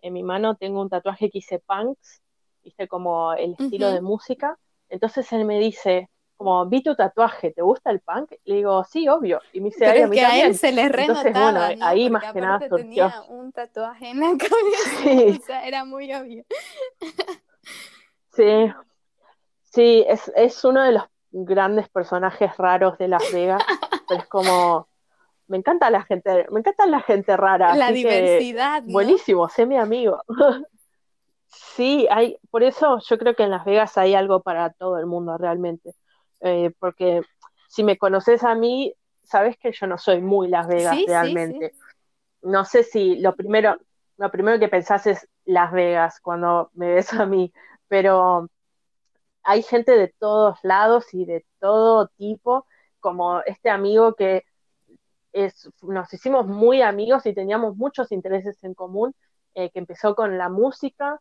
[0.01, 2.21] en mi mano tengo un tatuaje que hice punks,
[2.63, 4.57] viste, como el estilo de música.
[4.89, 8.31] Entonces él me dice, como, vi tu tatuaje, ¿te gusta el punk?
[8.45, 9.41] Le digo, sí, obvio.
[9.53, 12.33] Y me dice, Pero a que a él se le renotaba, Entonces, bueno, ahí más
[12.33, 12.77] que nada surgió.
[12.77, 16.43] tenía un tatuaje en la cabeza, o sea, era muy obvio.
[18.33, 18.71] Sí,
[19.63, 23.63] sí, es, es uno de los grandes personajes raros de Las Vegas,
[24.07, 24.87] pero es como
[25.51, 27.75] me encanta la gente, me encanta la gente rara.
[27.75, 28.83] La diversidad.
[28.85, 30.23] Buenísimo, sé mi amigo.
[31.45, 35.07] sí, hay, por eso yo creo que en Las Vegas hay algo para todo el
[35.07, 35.93] mundo realmente.
[36.39, 37.21] Eh, porque
[37.67, 41.73] si me conoces a mí, sabes que yo no soy muy Las Vegas realmente.
[42.41, 43.77] No sé si lo primero,
[44.15, 47.51] lo primero que pensás es Las Vegas cuando me ves a mí,
[47.89, 48.49] pero
[49.43, 52.65] hay gente de todos lados y de todo tipo,
[53.01, 54.45] como este amigo que
[55.81, 59.13] nos hicimos muy amigos y teníamos muchos intereses en común,
[59.55, 61.19] eh, que empezó con la música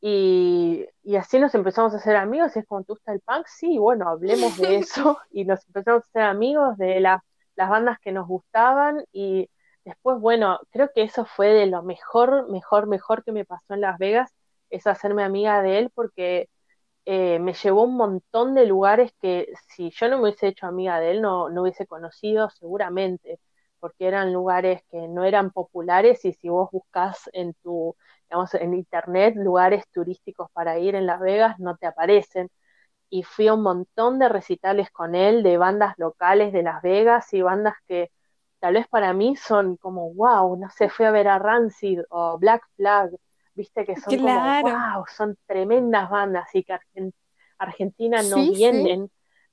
[0.00, 0.86] y,
[1.18, 2.54] así nos empezamos a hacer amigos.
[2.56, 3.46] Y es como, ¿tú gusta el punk?
[3.46, 5.18] Sí, bueno, hablemos de eso.
[5.30, 7.20] Y nos empezamos a hacer amigos de las
[7.56, 9.04] bandas que nos gustaban.
[9.12, 9.50] Y
[9.84, 13.80] después, bueno, creo que eso fue de lo mejor, mejor, mejor que me pasó en
[13.80, 14.32] Las Vegas,
[14.70, 16.48] es hacerme amiga de él porque
[17.08, 21.00] eh, me llevó un montón de lugares que si yo no me hubiese hecho amiga
[21.00, 23.40] de él no, no hubiese conocido seguramente,
[23.80, 27.96] porque eran lugares que no eran populares y si vos buscas en tu,
[28.28, 32.50] digamos, en internet lugares turísticos para ir en Las Vegas no te aparecen.
[33.10, 37.32] y fui a un montón de recitales con él, de bandas locales de Las Vegas
[37.34, 38.10] y bandas que
[38.60, 42.38] tal vez para mí son como, wow, no sé, fui a ver a Rancid o
[42.38, 43.10] Black Flag,
[43.58, 46.78] viste que son como, wow, son tremendas bandas y que
[47.58, 49.10] Argentina no vienen,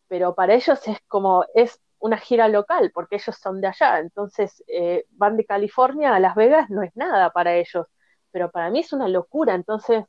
[0.08, 4.64] pero para ellos es como, es una gira local, porque ellos son de allá, entonces
[4.68, 7.88] eh, van de California a Las Vegas, no es nada para ellos,
[8.30, 10.06] pero para mí es una locura, entonces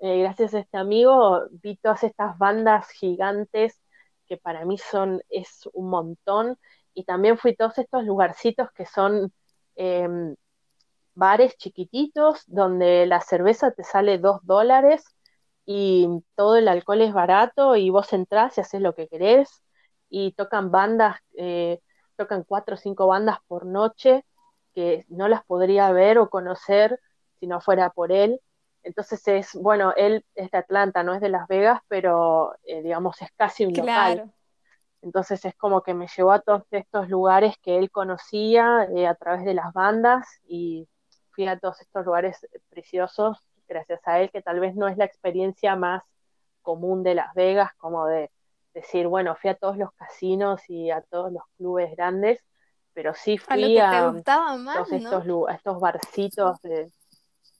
[0.00, 3.80] eh, gracias a este amigo vi todas estas bandas gigantes
[4.26, 6.58] que para mí son, es un montón,
[6.94, 9.32] y también fui a todos estos lugarcitos que son
[9.76, 10.34] em,
[11.16, 15.04] bares chiquititos donde la cerveza te sale dos dólares
[15.64, 19.62] y todo el alcohol es barato y vos entrás y haces lo que querés
[20.08, 21.80] y tocan bandas, eh,
[22.16, 24.24] tocan cuatro o cinco bandas por noche
[24.74, 27.00] que no las podría ver o conocer
[27.40, 28.40] si no fuera por él.
[28.82, 33.20] Entonces es, bueno, él es de Atlanta, no es de Las Vegas, pero eh, digamos
[33.20, 34.30] es casi un local.
[35.02, 39.14] Entonces es como que me llevó a todos estos lugares que él conocía eh, a
[39.14, 40.88] través de las bandas y
[41.36, 43.38] fui a todos estos lugares preciosos
[43.68, 46.02] gracias a él, que tal vez no es la experiencia más
[46.62, 48.30] común de Las Vegas, como de
[48.74, 52.42] decir, bueno, fui a todos los casinos y a todos los clubes grandes,
[52.92, 54.12] pero sí fui a,
[54.64, 56.90] todos estos, a estos barcitos de...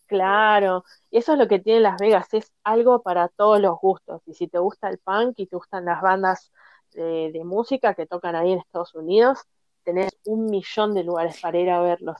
[0.07, 4.23] Claro, y eso es lo que tiene Las Vegas, es algo para todos los gustos.
[4.27, 6.53] Y si te gusta el punk y te gustan las bandas
[6.93, 9.41] de, de música que tocan ahí en Estados Unidos,
[9.83, 12.19] tenés un millón de lugares para ir a verlos.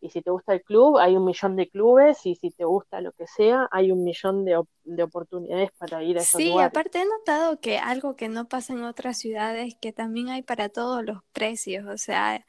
[0.00, 3.00] Y si te gusta el club, hay un millón de clubes, y si te gusta
[3.00, 6.70] lo que sea, hay un millón de, de oportunidades para ir a esos sí, lugares.
[6.72, 10.42] Sí, aparte he notado que algo que no pasa en otras ciudades, que también hay
[10.42, 11.86] para todos los precios.
[11.86, 12.44] O sea,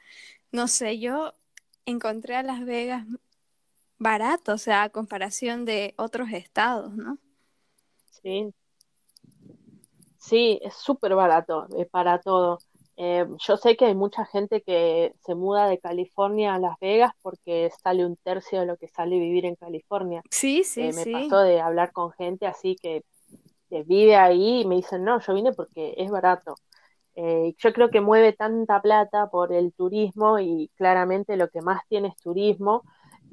[0.52, 1.34] no sé, yo
[1.86, 3.04] encontré a Las Vegas
[3.98, 7.18] barato, o sea, a comparación de otros estados, ¿no?
[8.10, 8.52] Sí.
[10.18, 12.58] Sí, es súper barato eh, para todo.
[13.02, 17.12] Eh, yo sé que hay mucha gente que se muda de California a Las Vegas
[17.22, 20.20] porque sale un tercio de lo que sale vivir en California.
[20.30, 23.02] Sí, sí, eh, me pasó de hablar con gente así que,
[23.86, 26.56] vive ahí y me dicen, no, yo vine porque es barato.
[27.14, 31.80] Eh, yo creo que mueve tanta plata por el turismo y claramente lo que más
[31.88, 32.82] tiene es turismo,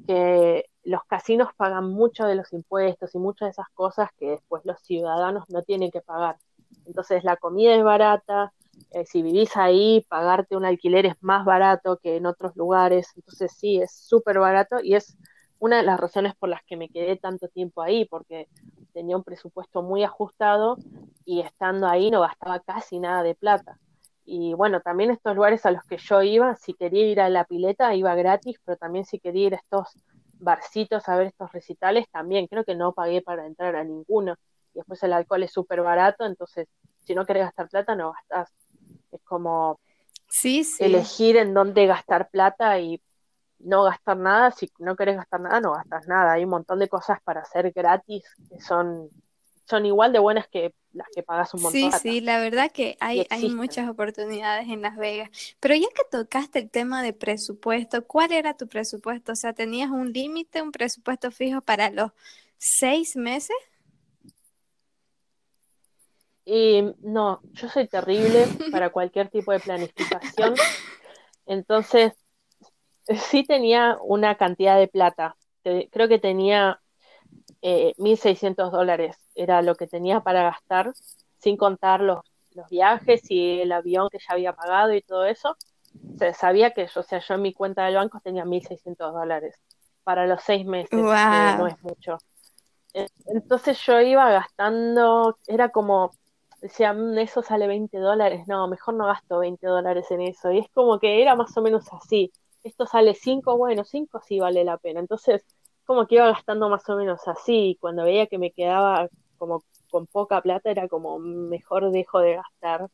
[0.06, 4.64] que los casinos pagan mucho de los impuestos y muchas de esas cosas que después
[4.64, 6.38] los ciudadanos no tienen que pagar.
[6.86, 8.54] Entonces la comida es barata,
[8.90, 13.52] eh, si vivís ahí, pagarte un alquiler es más barato que en otros lugares, entonces
[13.56, 15.16] sí, es súper barato y es
[15.58, 18.48] una de las razones por las que me quedé tanto tiempo ahí, porque
[18.92, 20.76] tenía un presupuesto muy ajustado
[21.24, 23.78] y estando ahí no gastaba casi nada de plata.
[24.24, 27.44] Y bueno, también estos lugares a los que yo iba, si quería ir a la
[27.44, 29.88] pileta, iba gratis, pero también si quería ir a estos
[30.34, 34.36] barcitos a ver estos recitales, también creo que no pagué para entrar a ninguno.
[34.74, 36.68] Y después el alcohol es súper barato, entonces
[36.98, 38.52] si no querés gastar plata, no gastás.
[39.12, 39.80] Es como
[40.28, 43.00] sí, elegir en dónde gastar plata y
[43.58, 44.50] no gastar nada.
[44.50, 46.32] Si no querés gastar nada, no gastas nada.
[46.32, 49.08] Hay un montón de cosas para hacer gratis que son,
[49.64, 51.92] son igual de buenas que las que pagas un montón.
[51.92, 55.30] Sí, sí, la verdad que hay, hay muchas oportunidades en Las Vegas.
[55.60, 59.32] Pero ya que tocaste el tema de presupuesto, ¿cuál era tu presupuesto?
[59.32, 62.12] O sea, ¿tenías un límite, un presupuesto fijo para los
[62.56, 63.56] seis meses?
[66.50, 70.54] Y no, yo soy terrible para cualquier tipo de planificación.
[71.44, 72.14] Entonces,
[73.06, 75.36] sí tenía una cantidad de plata.
[75.62, 76.80] Creo que tenía
[77.60, 79.18] eh, 1.600 dólares.
[79.34, 80.94] Era lo que tenía para gastar,
[81.36, 82.20] sin contar los,
[82.54, 85.54] los viajes y el avión que ya había pagado y todo eso.
[86.18, 89.54] Se sabía que o sea, yo en mi cuenta del banco tenía 1.600 dólares
[90.02, 92.16] para los seis meses, no es mucho.
[93.26, 96.12] Entonces yo iba gastando, era como
[96.60, 100.50] decía, mm, eso sale 20 dólares, no, mejor no gasto 20 dólares en eso.
[100.52, 102.32] Y es como que era más o menos así.
[102.64, 105.00] Esto sale 5, bueno, 5 sí vale la pena.
[105.00, 105.44] Entonces,
[105.84, 107.70] como que iba gastando más o menos así.
[107.70, 109.08] Y cuando veía que me quedaba
[109.38, 112.88] como con poca plata, era como, mejor dejo de gastar.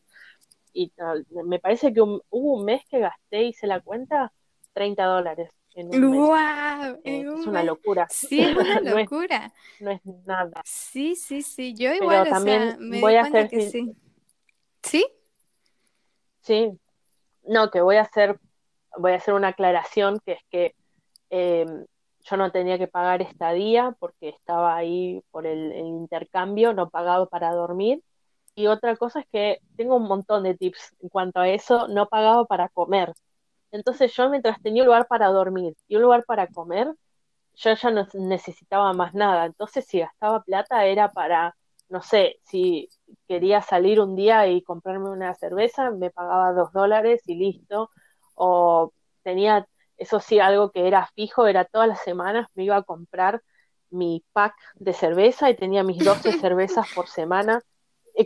[0.73, 1.27] Y tal.
[1.31, 4.33] Me parece que hubo un mes que gasté, hice la cuenta,
[4.75, 5.51] 30 dólares.
[5.75, 8.07] En eh, es una locura.
[8.09, 9.53] Sí, es una locura.
[9.81, 10.63] no, es, nada.
[10.65, 11.75] Sí, sí, sí.
[11.75, 13.97] Yo igual, también me voy a hacer que sí.
[14.83, 15.07] ¿Sí?
[16.43, 16.79] Sí.
[17.43, 18.39] No, que voy a hacer,
[18.97, 20.75] voy a hacer una aclaración que es que
[21.31, 21.87] em,
[22.21, 27.27] yo no tenía que pagar estadía porque estaba ahí por el, el intercambio, no pagaba
[27.27, 28.01] para dormir.
[28.55, 32.09] Y otra cosa es que tengo un montón de tips en cuanto a eso, no
[32.09, 33.13] pagaba para comer
[33.75, 36.95] entonces yo mientras tenía un lugar para dormir y un lugar para comer,
[37.55, 39.47] yo ya no necesitaba más nada.
[39.47, 41.57] Entonces si gastaba plata era para,
[41.89, 42.89] no sé, si
[43.27, 47.91] quería salir un día y comprarme una cerveza, me pagaba dos dólares y listo.
[48.37, 48.93] O
[49.25, 53.43] tenía, eso sí, algo que era fijo, era todas las semanas me iba a comprar
[53.91, 57.61] mi pack de cerveza y tenía mis 12 cervezas por semana,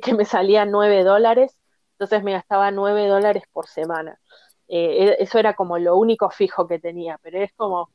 [0.02, 1.58] que me salían 9 dólares,
[1.92, 4.20] entonces me gastaba 9 dólares por semana.
[4.68, 7.88] Eh, eso era como lo único fijo que tenía, pero es como,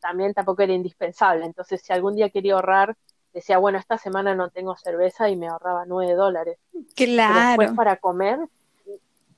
[0.00, 2.96] también tampoco era indispensable, entonces si algún día quería ahorrar,
[3.32, 6.58] decía, bueno, esta semana no tengo cerveza y me ahorraba 9 dólares.
[6.94, 7.34] Claro.
[7.34, 8.38] Pero después para comer,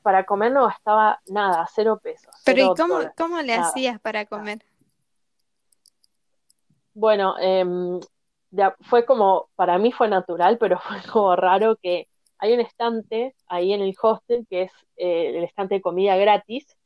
[0.03, 2.35] para comer no gastaba nada, cero pesos.
[2.45, 4.63] Pero ¿y cómo, cómo le hacías para comer?
[6.93, 8.01] Bueno, em,
[8.83, 12.07] fue como, para mí fue natural, pero fue como raro que
[12.39, 16.77] hay un estante ahí en el hostel que es eh, el estante de comida gratis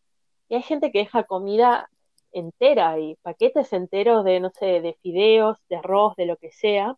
[0.48, 1.88] y hay gente que deja comida
[2.32, 6.96] entera y paquetes enteros de, no sé, de fideos, de arroz, de lo que sea,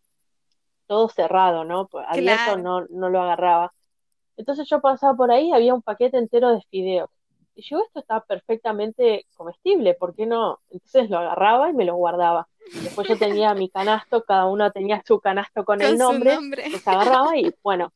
[0.87, 1.87] todo cerrado, ¿no?
[1.89, 3.73] Pues, abierto no, no lo agarraba.
[4.37, 7.11] Entonces yo pasaba por ahí, había un paquete entero de fideos.
[7.55, 10.61] Y yo, esto está perfectamente comestible, ¿por qué no?
[10.71, 12.49] Entonces lo agarraba y me lo guardaba.
[12.83, 16.71] Después yo tenía mi canasto, cada uno tenía su canasto con, el nombre, nombre.
[16.71, 17.93] los agarraba y bueno,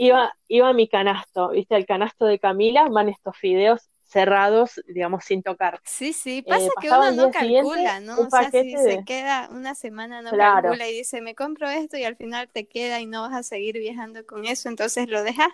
[0.00, 1.76] iba, iba a mi canasto, ¿viste?
[1.76, 5.78] El canasto de Camila, van estos fideos cerrados, digamos, sin tocar.
[5.84, 8.18] Sí, sí, eh, pasa que uno no calcula, ¿no?
[8.22, 12.04] O sea, si se queda una semana, no calcula y dice, me compro esto y
[12.04, 15.48] al final te queda y no vas a seguir viajando con eso, entonces lo dejas.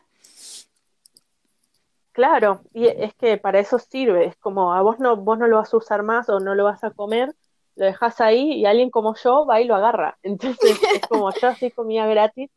[2.13, 5.57] Claro, y es que para eso sirve, es como a vos no, vos no lo
[5.57, 7.35] vas a usar más o no lo vas a comer,
[7.75, 10.19] lo dejas ahí y alguien como yo va y lo agarra.
[10.23, 12.49] Entonces es como yo así comía gratis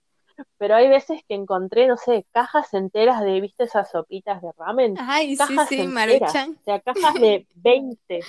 [0.57, 4.95] pero hay veces que encontré, no sé, cajas enteras de, ¿viste esas sopitas de ramen?
[4.99, 6.57] Ay, cajas sí, sí, maruchan.
[6.60, 8.20] O sea, cajas de 20,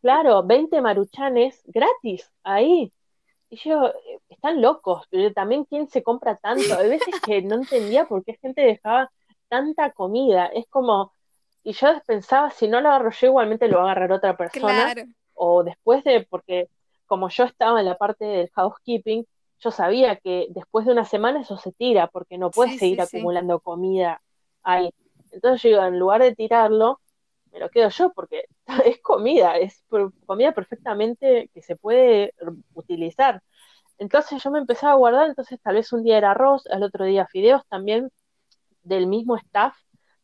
[0.00, 2.92] claro, 20 maruchanes gratis, ahí.
[3.48, 6.78] Y yo, eh, están locos, pero también quién se compra tanto.
[6.78, 9.10] Hay veces que no entendía por qué gente dejaba
[9.48, 10.46] tanta comida.
[10.46, 11.12] Es como,
[11.62, 14.94] y yo pensaba, si no lo agarro yo, igualmente lo va a agarrar otra persona.
[15.34, 16.68] O después de, porque
[17.06, 19.26] como yo estaba en la parte del housekeeping,
[19.60, 23.60] yo sabía que después de una semana eso se tira, porque no puedes seguir acumulando
[23.60, 24.22] comida
[24.62, 24.90] ahí.
[25.32, 27.00] Entonces yo digo, en lugar de tirarlo,
[27.52, 28.44] me lo quedo yo, porque
[28.84, 29.84] es comida, es
[30.26, 32.34] comida perfectamente que se puede
[32.74, 33.42] utilizar.
[33.98, 37.04] Entonces yo me empezaba a guardar, entonces tal vez un día era arroz, al otro
[37.06, 38.10] día fideos también
[38.82, 39.74] del mismo staff,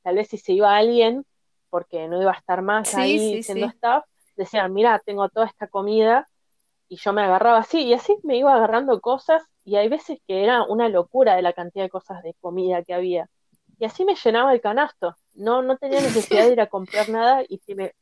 [0.02, 1.24] tal vez si se iba alguien,
[1.70, 4.04] porque no iba a estar más ahí siendo staff,
[4.36, 6.28] decían, mira, tengo toda esta comida,
[6.92, 10.44] y yo me agarraba así, y así me iba agarrando cosas, y hay veces que
[10.44, 13.30] era una locura de la cantidad de cosas de comida que había.
[13.78, 15.16] Y así me llenaba el canasto.
[15.32, 17.94] No, no tenía necesidad de ir a comprar nada, y si me,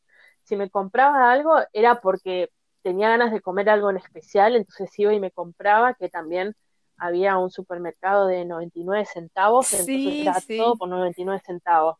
[0.42, 2.50] si me compraba algo era porque
[2.82, 6.56] tenía ganas de comer algo en especial, entonces iba y me compraba, que también
[6.96, 11.96] había un supermercado de 99 centavos, entonces era todo por 99 centavos.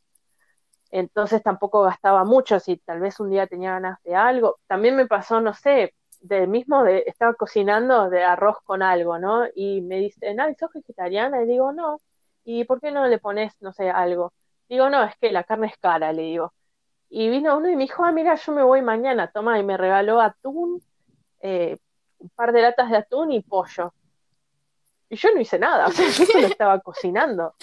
[0.91, 4.59] Entonces tampoco gastaba mucho, si tal vez un día tenía ganas de algo.
[4.67, 9.47] También me pasó, no sé, del mismo, de, estaba cocinando de arroz con algo, ¿no?
[9.55, 11.42] Y me dice, no, ¿sos vegetariana?
[11.42, 11.98] Y digo, no.
[12.44, 14.32] ¿Y por qué no le pones, no sé, algo?
[14.68, 16.52] Digo, no, es que la carne es cara, le digo.
[17.09, 19.76] Y vino uno y me dijo, ah, mira, yo me voy mañana, toma, y me
[19.76, 20.82] regaló atún,
[21.40, 21.76] eh,
[22.18, 23.92] un par de latas de atún y pollo.
[25.09, 27.55] Y yo no hice nada, o sea, yo lo estaba cocinando.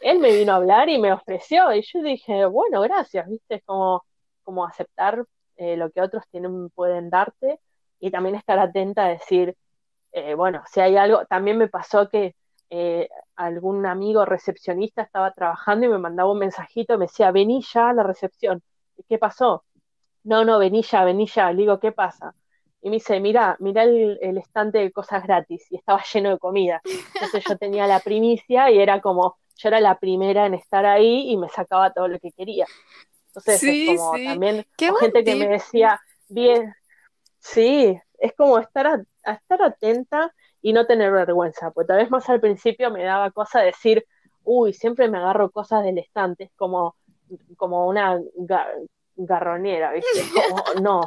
[0.00, 3.60] él me vino a hablar y me ofreció, y yo dije, bueno, gracias, ¿viste?
[3.62, 4.04] Como,
[4.42, 5.24] como aceptar
[5.56, 7.60] eh, lo que otros tienen, pueden darte
[8.00, 9.56] y también estar atenta a decir,
[10.12, 12.34] eh, bueno, si hay algo, también me pasó que
[12.70, 17.90] eh, algún amigo recepcionista estaba trabajando y me mandaba un mensajito, me decía, vení ya
[17.90, 18.62] a la recepción.
[19.08, 19.64] ¿Qué pasó?
[20.24, 21.52] No, no, vení ya, vení ya.
[21.52, 22.34] Le digo, ¿qué pasa?
[22.82, 25.70] Y me dice, mira, mira el, el, estante de cosas gratis.
[25.70, 26.80] Y estaba lleno de comida.
[27.14, 31.30] Entonces yo tenía la primicia y era como, yo era la primera en estar ahí
[31.30, 32.66] y me sacaba todo lo que quería.
[33.36, 34.66] Entonces es como también
[35.00, 36.74] gente que me decía, bien,
[37.38, 40.32] sí, es como estar, a, estar atenta
[40.62, 44.06] y no tener vergüenza, porque tal vez más al principio me daba cosa decir,
[44.42, 46.96] uy, siempre me agarro cosas del estante, como,
[47.56, 48.18] como una
[49.16, 50.10] garronera, ¿viste?
[50.50, 51.02] Como, no.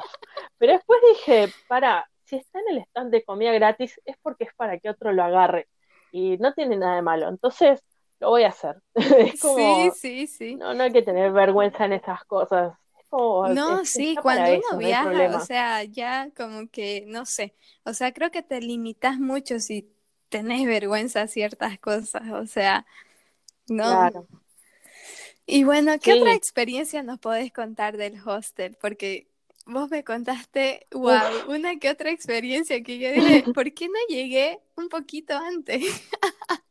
[0.58, 4.54] Pero después dije, para, si está en el estante de comida gratis es porque es
[4.56, 5.68] para que otro lo agarre
[6.12, 7.28] y no tiene nada de malo.
[7.28, 7.84] Entonces,
[8.20, 8.76] lo voy a hacer.
[9.36, 10.56] sí, sí, sí.
[10.56, 12.74] No, no hay que tener vergüenza en esas cosas.
[13.12, 18.32] no, sí, cuando uno viaja, o sea, ya como que, no sé, o sea, creo
[18.32, 19.92] que te limitas mucho si
[20.30, 22.86] tenés vergüenza a ciertas cosas, o sea,
[23.68, 23.84] no.
[23.84, 24.28] Claro.
[25.46, 28.78] Y bueno, ¿qué otra experiencia nos podés contar del hostel?
[28.80, 29.30] Porque
[29.66, 34.60] vos me contaste, wow, una que otra experiencia que yo dije, ¿por qué no llegué
[34.76, 35.82] un poquito antes?